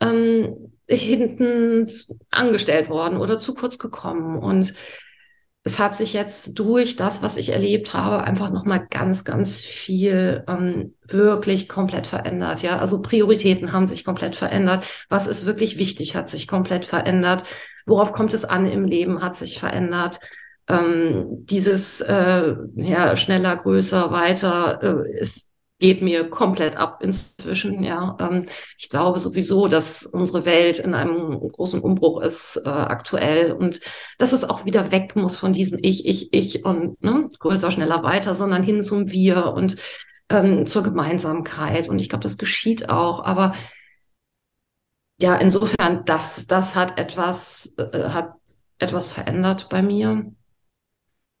ähm, 0.00 0.72
hinten 0.86 1.86
angestellt 2.30 2.88
worden 2.88 3.16
oder 3.16 3.38
zu 3.38 3.54
kurz 3.54 3.78
gekommen. 3.78 4.38
Und 4.38 4.74
es 5.64 5.78
hat 5.78 5.96
sich 5.96 6.12
jetzt 6.12 6.58
durch 6.58 6.96
das, 6.96 7.22
was 7.22 7.36
ich 7.36 7.50
erlebt 7.50 7.94
habe, 7.94 8.24
einfach 8.24 8.50
nochmal 8.50 8.84
ganz, 8.90 9.24
ganz 9.24 9.64
viel 9.64 10.42
ähm, 10.48 10.94
wirklich 11.06 11.68
komplett 11.68 12.08
verändert. 12.08 12.62
Ja, 12.62 12.78
also 12.78 13.00
Prioritäten 13.00 13.72
haben 13.72 13.86
sich 13.86 14.04
komplett 14.04 14.34
verändert. 14.34 14.84
Was 15.08 15.28
ist 15.28 15.46
wirklich 15.46 15.78
wichtig, 15.78 16.16
hat 16.16 16.30
sich 16.30 16.48
komplett 16.48 16.84
verändert. 16.84 17.44
Worauf 17.86 18.12
kommt 18.12 18.34
es 18.34 18.44
an 18.44 18.66
im 18.66 18.84
Leben, 18.84 19.22
hat 19.22 19.36
sich 19.36 19.60
verändert. 19.60 20.18
Ähm, 20.68 21.26
dieses 21.46 22.00
äh, 22.00 22.56
ja, 22.74 23.16
schneller, 23.16 23.56
größer, 23.56 24.10
weiter 24.10 25.04
äh, 25.06 25.20
ist 25.20 25.51
geht 25.82 26.00
mir 26.00 26.30
komplett 26.30 26.76
ab 26.76 27.02
inzwischen. 27.02 27.82
Ja, 27.82 28.16
ähm, 28.20 28.46
ich 28.78 28.88
glaube 28.88 29.18
sowieso, 29.18 29.66
dass 29.66 30.06
unsere 30.06 30.46
Welt 30.46 30.78
in 30.78 30.94
einem 30.94 31.40
großen 31.40 31.80
Umbruch 31.80 32.22
ist 32.22 32.62
äh, 32.64 32.68
aktuell 32.68 33.52
und 33.52 33.80
dass 34.18 34.32
es 34.32 34.44
auch 34.44 34.64
wieder 34.64 34.92
weg 34.92 35.16
muss 35.16 35.36
von 35.36 35.52
diesem 35.52 35.80
Ich, 35.82 36.06
Ich, 36.06 36.32
Ich 36.32 36.64
und 36.64 37.02
ne, 37.02 37.28
größer, 37.38 37.72
schneller, 37.72 38.02
weiter, 38.04 38.34
sondern 38.34 38.62
hin 38.62 38.82
zum 38.82 39.10
Wir 39.10 39.52
und 39.54 39.76
ähm, 40.30 40.66
zur 40.66 40.84
Gemeinsamkeit. 40.84 41.88
Und 41.88 41.98
ich 41.98 42.08
glaube, 42.08 42.22
das 42.22 42.38
geschieht 42.38 42.88
auch. 42.88 43.24
Aber 43.24 43.54
ja, 45.20 45.34
insofern, 45.36 46.04
das, 46.04 46.46
das 46.46 46.76
hat 46.76 46.98
etwas, 46.98 47.74
äh, 47.78 48.08
hat 48.10 48.34
etwas 48.78 49.12
verändert 49.12 49.68
bei 49.68 49.82
mir. 49.82 50.32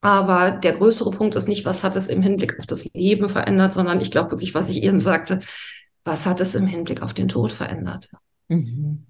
Aber 0.02 0.50
der 0.50 0.74
größere 0.74 1.12
Punkt 1.12 1.36
ist 1.36 1.48
nicht, 1.48 1.64
was 1.64 1.84
hat 1.84 1.96
es 1.96 2.08
im 2.08 2.22
Hinblick 2.22 2.58
auf 2.58 2.66
das 2.66 2.92
Leben 2.92 3.28
verändert, 3.28 3.72
sondern 3.72 4.00
ich 4.00 4.10
glaube 4.10 4.32
wirklich, 4.32 4.52
was 4.52 4.68
ich 4.68 4.82
eben 4.82 5.00
sagte, 5.00 5.40
was 6.04 6.26
hat 6.26 6.40
es 6.40 6.56
im 6.56 6.66
Hinblick 6.66 7.02
auf 7.02 7.14
den 7.14 7.28
Tod 7.28 7.52
verändert. 7.52 8.10
Mhm. 8.48 8.58
mhm. 8.58 9.06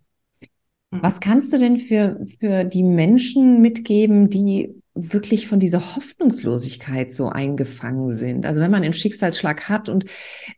Was 0.90 1.20
kannst 1.20 1.50
du 1.52 1.58
denn 1.58 1.78
für, 1.78 2.20
für 2.38 2.64
die 2.64 2.82
Menschen 2.82 3.62
mitgeben, 3.62 4.28
die 4.28 4.82
wirklich 4.94 5.48
von 5.48 5.58
dieser 5.58 5.96
Hoffnungslosigkeit 5.96 7.14
so 7.14 7.28
eingefangen 7.28 8.10
sind. 8.10 8.44
Also 8.44 8.60
wenn 8.60 8.70
man 8.70 8.82
einen 8.82 8.92
Schicksalsschlag 8.92 9.70
hat 9.70 9.88
und 9.88 10.04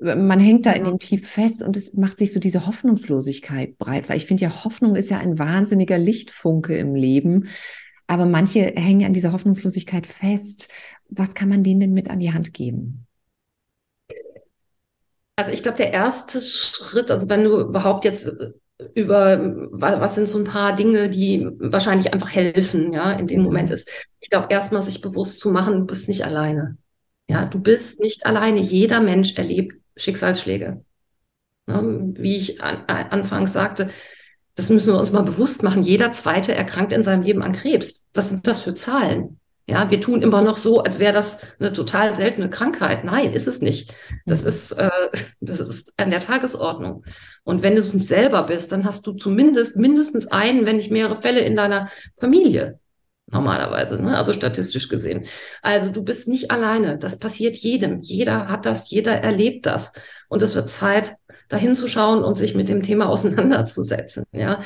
man 0.00 0.40
hängt 0.40 0.66
da 0.66 0.72
in 0.72 0.82
dem 0.82 0.98
Tief 0.98 1.28
fest 1.28 1.62
und 1.62 1.76
es 1.76 1.94
macht 1.94 2.18
sich 2.18 2.32
so 2.32 2.40
diese 2.40 2.66
Hoffnungslosigkeit 2.66 3.78
breit, 3.78 4.08
weil 4.08 4.16
ich 4.16 4.26
finde 4.26 4.42
ja, 4.42 4.64
Hoffnung 4.64 4.96
ist 4.96 5.10
ja 5.10 5.18
ein 5.18 5.38
wahnsinniger 5.38 5.98
Lichtfunke 5.98 6.76
im 6.76 6.96
Leben, 6.96 7.46
aber 8.06 8.26
manche 8.26 8.60
hängen 8.76 9.06
an 9.06 9.12
dieser 9.12 9.32
Hoffnungslosigkeit 9.32 10.06
fest. 10.06 10.68
Was 11.08 11.34
kann 11.34 11.48
man 11.48 11.62
denen 11.62 11.80
denn 11.80 11.92
mit 11.92 12.10
an 12.10 12.20
die 12.20 12.32
Hand 12.32 12.52
geben? 12.52 13.06
Also 15.36 15.50
ich 15.50 15.62
glaube, 15.62 15.78
der 15.78 15.92
erste 15.92 16.40
Schritt, 16.40 17.10
also 17.10 17.28
wenn 17.28 17.44
du 17.44 17.60
überhaupt 17.60 18.04
jetzt 18.04 18.26
äh, 18.26 18.52
über 18.94 19.40
was 19.70 20.14
sind 20.14 20.28
so 20.28 20.38
ein 20.38 20.44
paar 20.44 20.74
Dinge, 20.74 21.08
die 21.08 21.46
wahrscheinlich 21.58 22.12
einfach 22.12 22.30
helfen, 22.30 22.92
ja, 22.92 23.12
in 23.12 23.26
dem 23.26 23.40
mhm. 23.40 23.46
Moment 23.46 23.70
ist, 23.70 23.90
ich 24.20 24.30
glaube, 24.30 24.48
erstmal 24.50 24.82
sich 24.82 25.00
bewusst 25.00 25.40
zu 25.40 25.50
machen, 25.50 25.80
du 25.80 25.86
bist 25.86 26.08
nicht 26.08 26.24
alleine. 26.24 26.76
Ja, 27.28 27.46
du 27.46 27.60
bist 27.60 28.00
nicht 28.00 28.26
alleine. 28.26 28.60
Jeder 28.60 29.00
Mensch 29.00 29.36
erlebt 29.36 29.74
Schicksalsschläge. 29.96 30.84
Ne? 31.66 32.12
Wie 32.16 32.36
ich 32.36 32.62
an, 32.62 32.84
anfangs 32.86 33.52
sagte, 33.52 33.90
das 34.54 34.70
müssen 34.70 34.92
wir 34.92 35.00
uns 35.00 35.12
mal 35.12 35.22
bewusst 35.22 35.62
machen. 35.62 35.82
Jeder 35.82 36.12
Zweite 36.12 36.54
erkrankt 36.54 36.92
in 36.92 37.02
seinem 37.02 37.22
Leben 37.22 37.42
an 37.42 37.52
Krebs. 37.52 38.06
Was 38.14 38.28
sind 38.28 38.46
das 38.46 38.60
für 38.60 38.74
Zahlen? 38.74 39.40
Ja, 39.66 39.90
wir 39.90 40.00
tun 40.00 40.20
immer 40.20 40.42
noch 40.42 40.58
so, 40.58 40.82
als 40.82 40.98
wäre 40.98 41.14
das 41.14 41.40
eine 41.58 41.72
total 41.72 42.12
seltene 42.12 42.50
Krankheit. 42.50 43.02
Nein, 43.02 43.32
ist 43.32 43.48
es 43.48 43.62
nicht. 43.62 43.94
Das 44.26 44.42
mhm. 44.42 44.48
ist, 44.48 44.72
äh, 44.72 44.90
das 45.40 45.60
ist 45.60 45.92
an 45.96 46.10
der 46.10 46.20
Tagesordnung. 46.20 47.04
Und 47.44 47.62
wenn 47.62 47.74
du 47.74 47.80
es 47.80 47.94
nicht 47.94 48.06
selber 48.06 48.42
bist, 48.42 48.72
dann 48.72 48.84
hast 48.84 49.06
du 49.06 49.12
zumindest 49.12 49.76
mindestens 49.76 50.26
einen, 50.26 50.66
wenn 50.66 50.76
nicht 50.76 50.90
mehrere 50.90 51.16
Fälle 51.16 51.40
in 51.40 51.56
deiner 51.56 51.88
Familie. 52.14 52.78
Normalerweise, 53.26 54.02
ne? 54.02 54.18
also 54.18 54.34
statistisch 54.34 54.90
gesehen. 54.90 55.24
Also 55.62 55.90
du 55.90 56.04
bist 56.04 56.28
nicht 56.28 56.50
alleine. 56.50 56.98
Das 56.98 57.18
passiert 57.18 57.56
jedem. 57.56 58.00
Jeder 58.02 58.48
hat 58.48 58.66
das, 58.66 58.90
jeder 58.90 59.12
erlebt 59.12 59.64
das. 59.64 59.94
Und 60.28 60.42
es 60.42 60.54
wird 60.54 60.68
Zeit, 60.68 61.16
dahin 61.48 61.74
zu 61.74 61.88
schauen 61.88 62.24
und 62.24 62.37
sich 62.37 62.54
mit 62.54 62.68
dem 62.68 62.83
Thema 62.83 63.09
auseinanderzusetzen. 63.09 64.24
Ja. 64.33 64.62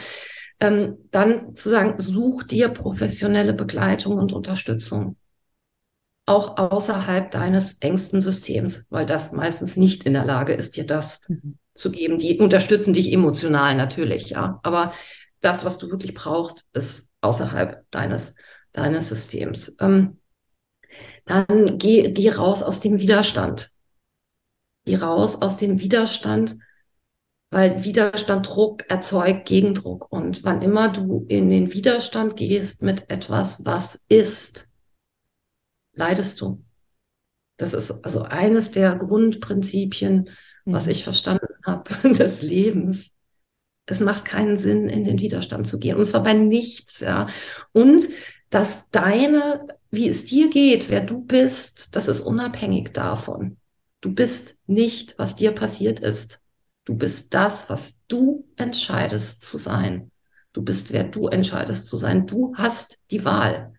Ähm, 0.61 0.99
dann 1.11 1.55
zu 1.55 1.69
sagen, 1.69 1.95
such 1.99 2.43
dir 2.43 2.69
professionelle 2.69 3.55
Begleitung 3.55 4.19
und 4.19 4.33
Unterstützung. 4.33 5.17
Auch 6.27 6.59
außerhalb 6.59 7.31
deines 7.31 7.79
engsten 7.79 8.21
Systems, 8.21 8.87
weil 8.91 9.07
das 9.07 9.33
meistens 9.33 9.77
nicht 9.77 10.05
in 10.05 10.13
der 10.13 10.25
Lage 10.25 10.53
ist, 10.53 10.77
dir 10.77 10.85
das 10.85 11.27
mhm. 11.29 11.59
zu 11.75 11.91
geben. 11.91 12.19
Die 12.19 12.39
unterstützen 12.39 12.93
dich 12.93 13.13
emotional 13.13 13.77
natürlich, 13.77 14.31
ja. 14.31 14.61
Aber 14.63 14.93
das, 15.41 15.65
was 15.65 15.79
du 15.79 15.91
wirklich 15.91 16.15
brauchst, 16.15 16.69
ist 16.73 17.13
außerhalb 17.21 17.85
deines, 17.91 18.35
deines 18.73 19.09
Systems. 19.09 19.77
Ähm, 19.81 20.19
dann 21.25 21.79
geh, 21.79 22.11
geh 22.13 22.31
raus 22.31 22.63
aus 22.63 22.81
dem 22.81 22.99
Widerstand. 23.01 23.71
Geh 24.85 24.97
raus 24.97 25.41
aus 25.41 25.57
dem 25.57 25.81
Widerstand 25.81 26.59
weil 27.51 27.85
Widerstand 27.85 28.49
Druck 28.49 28.89
erzeugt 28.91 29.47
Gegendruck. 29.47 30.13
Und 30.13 30.45
wann 30.45 30.63
immer 30.63 30.91
du 30.91 31.25
in 31.29 31.49
den 31.49 31.73
Widerstand 31.73 32.37
gehst 32.37 32.83
mit 32.83 33.11
etwas, 33.11 33.65
was 33.65 34.05
ist, 34.09 34.69
leidest 35.95 36.41
du. 36.41 36.63
Das 37.57 37.73
ist 37.73 38.05
also 38.05 38.23
eines 38.23 38.71
der 38.71 38.97
Grundprinzipien, 38.97 40.31
was 40.65 40.87
mhm. 40.87 40.93
ich 40.93 41.05
verstanden 41.05 41.47
habe 41.65 41.91
des 42.15 42.43
Lebens. 42.43 43.15
Es 43.87 44.01
macht 44.01 44.27
keinen 44.27 44.57
Sinn, 44.57 44.89
in 44.89 45.05
den 45.05 45.19
Widerstand 45.19 45.67
zu 45.67 45.79
gehen. 45.79 45.97
Und 45.97 46.05
zwar 46.05 46.23
bei 46.23 46.35
nichts, 46.35 47.01
ja. 47.01 47.27
Und 47.73 48.07
dass 48.51 48.91
deine, 48.91 49.67
wie 49.91 50.09
es 50.09 50.27
dir 50.27 50.51
geht, 50.51 50.91
wer 50.91 51.01
du 51.01 51.23
bist, 51.23 51.97
das 51.97 52.09
ist 52.09 52.21
unabhängig 52.21 52.93
davon. 52.93 53.57
Du 54.01 54.15
bist 54.15 54.57
nicht, 54.67 55.19
was 55.19 55.37
dir 55.37 55.53
passiert 55.53 56.01
ist. 56.01 56.41
Du 56.89 56.95
bist 56.95 57.35
das, 57.35 57.69
was 57.69 57.99
du 58.09 58.47
entscheidest 58.57 59.43
zu 59.43 59.59
sein. 59.59 60.11
Du 60.55 60.63
bist, 60.63 60.91
wer 60.91 61.05
du 61.05 61.29
entscheidest 61.29 61.87
zu 61.87 61.99
sein. 61.99 62.27
Du 62.27 62.55
hast 62.57 62.97
die 63.11 63.27
Wahl. 63.27 63.75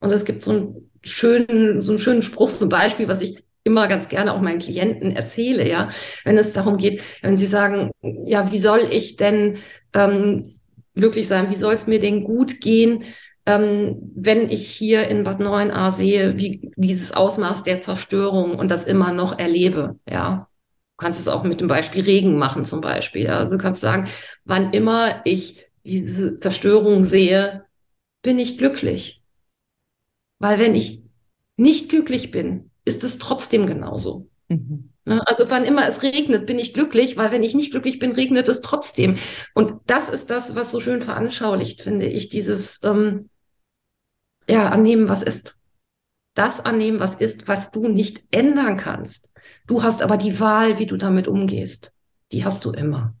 Und 0.00 0.10
es 0.10 0.26
gibt 0.26 0.44
so 0.44 0.50
einen 0.50 0.90
schönen, 1.02 1.80
so 1.80 1.92
einen 1.92 1.98
schönen 1.98 2.20
Spruch, 2.20 2.50
ein 2.60 2.68
Beispiel, 2.68 3.08
was 3.08 3.22
ich 3.22 3.42
immer 3.64 3.88
ganz 3.88 4.10
gerne 4.10 4.34
auch 4.34 4.42
meinen 4.42 4.58
Klienten 4.58 5.16
erzähle, 5.16 5.66
ja, 5.66 5.86
wenn 6.24 6.36
es 6.36 6.52
darum 6.52 6.76
geht, 6.76 7.00
wenn 7.22 7.38
sie 7.38 7.46
sagen, 7.46 7.90
ja, 8.02 8.52
wie 8.52 8.58
soll 8.58 8.80
ich 8.90 9.16
denn 9.16 9.56
ähm, 9.94 10.60
glücklich 10.94 11.26
sein, 11.26 11.48
wie 11.48 11.56
soll 11.56 11.72
es 11.72 11.86
mir 11.86 12.00
denn 12.00 12.22
gut 12.22 12.60
gehen, 12.60 13.04
ähm, 13.46 14.12
wenn 14.14 14.50
ich 14.50 14.68
hier 14.68 15.08
in 15.08 15.24
Bad 15.24 15.40
9a 15.40 15.90
sehe, 15.90 16.36
wie 16.36 16.70
dieses 16.76 17.12
Ausmaß 17.12 17.62
der 17.62 17.80
Zerstörung 17.80 18.56
und 18.58 18.70
das 18.70 18.84
immer 18.84 19.10
noch 19.14 19.38
erlebe, 19.38 19.98
ja. 20.06 20.49
Du 21.00 21.06
kannst 21.06 21.18
es 21.18 21.28
auch 21.28 21.44
mit 21.44 21.62
dem 21.62 21.68
Beispiel 21.68 22.02
Regen 22.02 22.36
machen 22.36 22.66
zum 22.66 22.82
Beispiel. 22.82 23.28
Also 23.28 23.56
du 23.56 23.62
kannst 23.62 23.80
sagen, 23.80 24.10
wann 24.44 24.74
immer 24.74 25.22
ich 25.24 25.64
diese 25.82 26.38
Zerstörung 26.38 27.04
sehe, 27.04 27.64
bin 28.20 28.38
ich 28.38 28.58
glücklich. 28.58 29.22
Weil 30.40 30.58
wenn 30.58 30.74
ich 30.74 31.02
nicht 31.56 31.88
glücklich 31.88 32.30
bin, 32.30 32.70
ist 32.84 33.02
es 33.02 33.16
trotzdem 33.16 33.66
genauso. 33.66 34.28
Mhm. 34.48 34.90
Ne? 35.06 35.26
Also 35.26 35.48
wann 35.48 35.64
immer 35.64 35.88
es 35.88 36.02
regnet, 36.02 36.44
bin 36.44 36.58
ich 36.58 36.74
glücklich, 36.74 37.16
weil 37.16 37.30
wenn 37.30 37.44
ich 37.44 37.54
nicht 37.54 37.70
glücklich 37.70 37.98
bin, 37.98 38.12
regnet 38.12 38.46
es 38.50 38.60
trotzdem. 38.60 39.16
Und 39.54 39.80
das 39.86 40.10
ist 40.10 40.28
das, 40.28 40.54
was 40.54 40.70
so 40.70 40.80
schön 40.80 41.00
veranschaulicht, 41.00 41.80
finde 41.80 42.08
ich, 42.08 42.28
dieses 42.28 42.84
ähm, 42.84 43.30
ja, 44.46 44.68
annehmen, 44.68 45.08
was 45.08 45.22
ist. 45.22 45.60
Das 46.34 46.60
annehmen, 46.62 47.00
was 47.00 47.14
ist, 47.14 47.48
was 47.48 47.70
du 47.70 47.88
nicht 47.88 48.22
ändern 48.32 48.76
kannst. 48.76 49.30
Du 49.66 49.82
hast 49.82 50.02
aber 50.02 50.16
die 50.16 50.38
Wahl, 50.40 50.78
wie 50.78 50.86
du 50.86 50.96
damit 50.96 51.28
umgehst. 51.28 51.92
Die 52.32 52.44
hast 52.44 52.64
du 52.64 52.70
immer. 52.70 53.14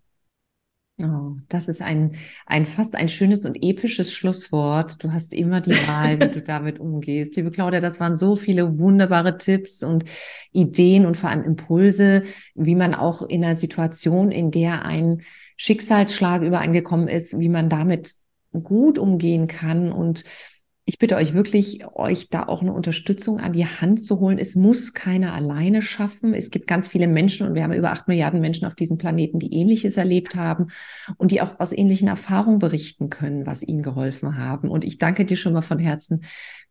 Oh, 1.02 1.36
das 1.48 1.68
ist 1.68 1.80
ein, 1.80 2.16
ein 2.44 2.66
fast 2.66 2.94
ein 2.94 3.08
schönes 3.08 3.46
und 3.46 3.56
episches 3.62 4.12
Schlusswort. 4.12 5.02
Du 5.02 5.12
hast 5.12 5.32
immer 5.32 5.60
die 5.60 5.72
Wahl, 5.72 6.20
wie 6.20 6.28
du 6.28 6.42
damit 6.42 6.78
umgehst. 6.78 7.36
Liebe 7.36 7.50
Claudia, 7.50 7.80
das 7.80 8.00
waren 8.00 8.16
so 8.16 8.36
viele 8.36 8.78
wunderbare 8.78 9.38
Tipps 9.38 9.82
und 9.82 10.04
Ideen 10.52 11.06
und 11.06 11.16
vor 11.16 11.30
allem 11.30 11.42
Impulse, 11.42 12.24
wie 12.54 12.74
man 12.74 12.94
auch 12.94 13.22
in 13.22 13.42
einer 13.44 13.54
Situation, 13.54 14.30
in 14.30 14.50
der 14.50 14.84
ein 14.84 15.22
Schicksalsschlag 15.56 16.42
übereingekommen 16.42 17.08
ist, 17.08 17.38
wie 17.38 17.48
man 17.48 17.70
damit 17.70 18.14
gut 18.52 18.98
umgehen 18.98 19.46
kann 19.46 19.92
und 19.92 20.24
ich 20.90 20.98
bitte 20.98 21.14
euch 21.14 21.34
wirklich, 21.34 21.86
euch 21.94 22.30
da 22.30 22.48
auch 22.48 22.62
eine 22.62 22.72
Unterstützung 22.72 23.38
an 23.38 23.52
die 23.52 23.64
Hand 23.64 24.02
zu 24.02 24.18
holen. 24.18 24.38
Es 24.38 24.56
muss 24.56 24.92
keiner 24.92 25.34
alleine 25.34 25.82
schaffen. 25.82 26.34
Es 26.34 26.50
gibt 26.50 26.66
ganz 26.66 26.88
viele 26.88 27.06
Menschen 27.06 27.46
und 27.46 27.54
wir 27.54 27.62
haben 27.62 27.72
über 27.72 27.92
acht 27.92 28.08
Milliarden 28.08 28.40
Menschen 28.40 28.66
auf 28.66 28.74
diesem 28.74 28.98
Planeten, 28.98 29.38
die 29.38 29.54
Ähnliches 29.54 29.96
erlebt 29.96 30.34
haben 30.34 30.72
und 31.16 31.30
die 31.30 31.42
auch 31.42 31.60
aus 31.60 31.70
ähnlichen 31.70 32.08
Erfahrungen 32.08 32.58
berichten 32.58 33.08
können, 33.08 33.46
was 33.46 33.62
ihnen 33.62 33.84
geholfen 33.84 34.36
haben. 34.36 34.68
Und 34.68 34.82
ich 34.82 34.98
danke 34.98 35.24
dir 35.24 35.36
schon 35.36 35.52
mal 35.52 35.60
von 35.60 35.78
Herzen 35.78 36.22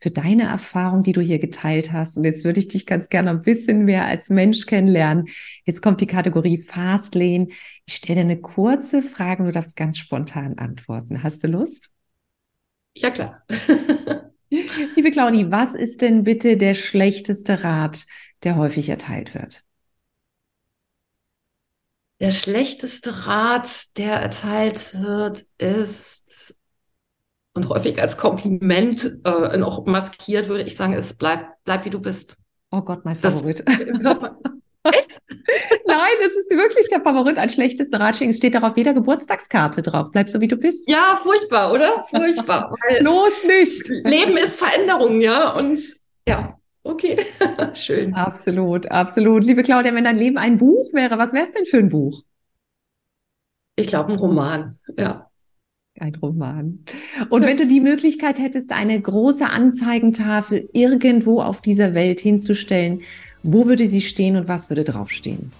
für 0.01 0.11
deine 0.11 0.43
Erfahrung, 0.43 1.01
die 1.01 1.13
du 1.13 1.21
hier 1.21 1.39
geteilt 1.39 1.93
hast. 1.93 2.17
Und 2.17 2.25
jetzt 2.25 2.43
würde 2.43 2.59
ich 2.59 2.67
dich 2.67 2.85
ganz 2.85 3.07
gerne 3.07 3.29
ein 3.29 3.41
bisschen 3.41 3.85
mehr 3.85 4.05
als 4.05 4.29
Mensch 4.29 4.65
kennenlernen. 4.65 5.27
Jetzt 5.63 5.81
kommt 5.81 6.01
die 6.01 6.07
Kategorie 6.07 6.61
Fastlane. 6.61 7.47
Ich 7.85 7.95
stelle 7.95 8.15
dir 8.15 8.21
eine 8.25 8.41
kurze 8.41 9.01
Frage 9.01 9.43
und 9.43 9.47
du 9.47 9.53
darfst 9.53 9.77
ganz 9.77 9.97
spontan 9.97 10.57
antworten. 10.57 11.23
Hast 11.23 11.41
du 11.45 11.47
Lust? 11.47 11.93
Ja, 12.99 13.11
klar. 13.11 13.43
Liebe 14.49 15.11
Claudi, 15.11 15.49
was 15.51 15.73
ist 15.73 16.01
denn 16.01 16.23
bitte 16.23 16.57
der 16.57 16.73
schlechteste 16.73 17.63
Rat, 17.63 18.05
der 18.43 18.57
häufig 18.57 18.89
erteilt 18.89 19.33
wird? 19.35 19.63
Der 22.19 22.31
schlechteste 22.31 23.27
Rat, 23.27 23.97
der 23.97 24.15
erteilt 24.15 24.93
wird, 24.95 25.45
ist 25.57 26.57
und 27.53 27.69
häufig 27.69 28.01
als 28.01 28.17
Kompliment 28.17 29.19
äh, 29.23 29.57
noch 29.57 29.85
maskiert, 29.85 30.49
würde 30.49 30.63
ich 30.63 30.75
sagen, 30.75 30.93
ist 30.93 31.17
bleib, 31.17 31.47
bleib 31.63 31.85
wie 31.85 31.89
du 31.89 31.99
bist. 31.99 32.35
Oh 32.71 32.81
Gott, 32.81 33.05
mein 33.05 33.15
Favorit. 33.15 33.63
Echt? 34.83 35.21
Wirklich 36.49 36.87
der 36.87 37.01
Favorit 37.01 37.37
als 37.37 37.53
schlechtesten 37.53 37.95
Ratschlägen. 37.95 38.31
Es 38.31 38.37
steht 38.37 38.55
darauf 38.55 38.75
jeder 38.77 38.93
Geburtstagskarte 38.93 39.81
drauf. 39.81 40.11
Bleib 40.11 40.29
so, 40.29 40.41
wie 40.41 40.47
du 40.47 40.57
bist. 40.57 40.89
Ja, 40.89 41.19
furchtbar, 41.21 41.71
oder? 41.71 42.03
Furchtbar. 42.09 42.75
Los 43.01 43.43
nicht. 43.45 43.87
Leben 44.05 44.37
ist 44.37 44.57
Veränderung, 44.57 45.21
ja. 45.21 45.55
Und 45.55 45.79
ja, 46.27 46.57
okay. 46.83 47.17
Schön. 47.73 48.13
Absolut, 48.13 48.89
absolut. 48.91 49.43
Liebe 49.43 49.63
Claudia, 49.63 49.93
wenn 49.93 50.03
dein 50.03 50.17
Leben 50.17 50.37
ein 50.37 50.57
Buch 50.57 50.93
wäre, 50.93 51.17
was 51.17 51.33
wäre 51.33 51.43
es 51.43 51.51
denn 51.51 51.65
für 51.65 51.77
ein 51.77 51.89
Buch? 51.89 52.23
Ich 53.75 53.87
glaube, 53.87 54.11
ein 54.11 54.19
Roman, 54.19 54.77
ja. 54.97 55.29
Ein 55.99 56.15
Roman. 56.15 56.85
Und 57.29 57.45
wenn 57.45 57.57
du 57.57 57.67
die 57.67 57.81
Möglichkeit 57.81 58.39
hättest, 58.39 58.71
eine 58.71 58.99
große 58.99 59.49
Anzeigentafel 59.49 60.69
irgendwo 60.71 61.41
auf 61.41 61.61
dieser 61.61 61.93
Welt 61.93 62.19
hinzustellen, 62.19 63.01
wo 63.43 63.67
würde 63.67 63.87
sie 63.87 64.01
stehen 64.01 64.35
und 64.35 64.47
was 64.47 64.69
würde 64.69 64.83
draufstehen? 64.83 65.51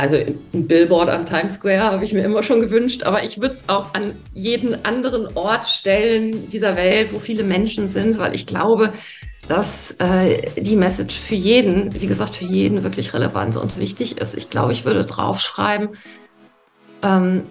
Also 0.00 0.16
ein 0.16 0.66
Billboard 0.66 1.10
am 1.10 1.26
Times 1.26 1.56
Square 1.56 1.82
habe 1.82 2.04
ich 2.06 2.14
mir 2.14 2.24
immer 2.24 2.42
schon 2.42 2.60
gewünscht, 2.60 3.02
aber 3.02 3.22
ich 3.22 3.38
würde 3.38 3.52
es 3.52 3.68
auch 3.68 3.92
an 3.92 4.14
jeden 4.32 4.86
anderen 4.86 5.36
Ort 5.36 5.66
stellen 5.66 6.48
dieser 6.48 6.74
Welt, 6.74 7.12
wo 7.12 7.18
viele 7.18 7.44
Menschen 7.44 7.86
sind, 7.86 8.16
weil 8.16 8.34
ich 8.34 8.46
glaube, 8.46 8.94
dass 9.46 9.96
äh, 9.98 10.40
die 10.58 10.76
Message 10.76 11.18
für 11.18 11.34
jeden, 11.34 11.92
wie 12.00 12.06
gesagt, 12.06 12.34
für 12.34 12.46
jeden 12.46 12.82
wirklich 12.82 13.12
relevant 13.12 13.56
und 13.56 13.76
wichtig 13.76 14.16
ist. 14.16 14.34
Ich 14.34 14.48
glaube, 14.48 14.72
ich 14.72 14.86
würde 14.86 15.04
draufschreiben, 15.04 15.90
ähm, 17.02 17.42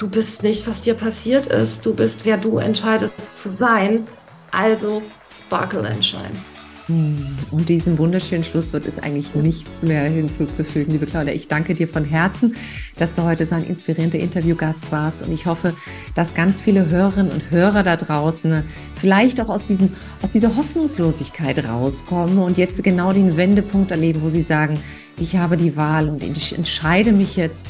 du 0.00 0.10
bist 0.10 0.42
nicht, 0.42 0.66
was 0.66 0.80
dir 0.80 0.94
passiert 0.94 1.46
ist, 1.46 1.86
du 1.86 1.94
bist, 1.94 2.24
wer 2.24 2.36
du 2.36 2.58
entscheidest 2.58 3.40
zu 3.40 3.48
sein, 3.48 4.08
also 4.50 5.02
sparkle 5.30 5.86
and 5.88 6.04
shine. 6.04 6.51
Hm, 6.92 7.16
und 7.50 7.68
diesem 7.68 7.96
wunderschönen 7.96 8.44
Schlusswort 8.44 8.84
ist 8.84 9.02
eigentlich 9.02 9.34
nichts 9.34 9.82
mehr 9.82 10.02
hinzuzufügen, 10.04 10.92
liebe 10.92 11.06
Claudia. 11.06 11.32
Ich 11.32 11.48
danke 11.48 11.74
dir 11.74 11.88
von 11.88 12.04
Herzen, 12.04 12.54
dass 12.96 13.14
du 13.14 13.22
heute 13.22 13.46
so 13.46 13.54
ein 13.54 13.64
inspirierender 13.64 14.18
Interviewgast 14.18 14.92
warst. 14.92 15.22
Und 15.22 15.32
ich 15.32 15.46
hoffe, 15.46 15.72
dass 16.14 16.34
ganz 16.34 16.60
viele 16.60 16.90
Hörerinnen 16.90 17.32
und 17.32 17.50
Hörer 17.50 17.82
da 17.82 17.96
draußen 17.96 18.64
vielleicht 18.96 19.40
auch 19.40 19.48
aus, 19.48 19.64
diesen, 19.64 19.94
aus 20.20 20.30
dieser 20.30 20.54
Hoffnungslosigkeit 20.54 21.64
rauskommen 21.66 22.38
und 22.38 22.58
jetzt 22.58 22.82
genau 22.84 23.12
den 23.12 23.38
Wendepunkt 23.38 23.90
erleben, 23.90 24.20
wo 24.22 24.28
sie 24.28 24.42
sagen, 24.42 24.78
ich 25.18 25.36
habe 25.36 25.56
die 25.56 25.76
Wahl 25.76 26.10
und 26.10 26.22
ich 26.22 26.56
entscheide 26.56 27.12
mich 27.12 27.36
jetzt, 27.36 27.68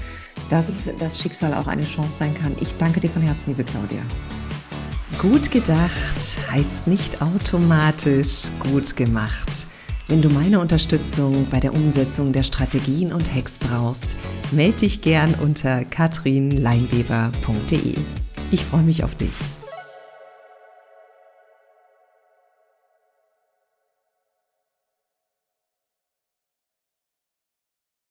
dass 0.51 0.91
das 0.99 1.21
Schicksal 1.21 1.55
auch 1.55 1.69
eine 1.69 1.85
Chance 1.85 2.17
sein 2.17 2.35
kann. 2.35 2.57
Ich 2.61 2.75
danke 2.77 2.99
dir 2.99 3.11
von 3.11 3.23
Herzen, 3.23 3.51
liebe 3.51 3.63
Claudia. 3.63 4.03
Gut 5.19 5.51
gedacht 5.51 6.39
heißt 6.51 6.87
nicht 6.89 7.23
automatisch 7.23 8.51
gut 8.61 8.97
gemacht. 8.97 9.67
Wenn 10.09 10.21
du 10.21 10.29
meine 10.29 10.59
Unterstützung 10.59 11.47
bei 11.51 11.61
der 11.61 11.75
Umsetzung 11.75 12.33
der 12.33 12.43
Strategien 12.43 13.13
und 13.13 13.33
Hacks 13.35 13.59
brauchst, 13.59 14.17
melde 14.51 14.79
dich 14.79 15.01
gern 15.01 15.35
unter 15.35 15.85
katrinleinweber.de. 15.85 17.97
Ich 18.51 18.65
freue 18.65 18.83
mich 18.83 19.05
auf 19.05 19.15
dich. 19.15 19.31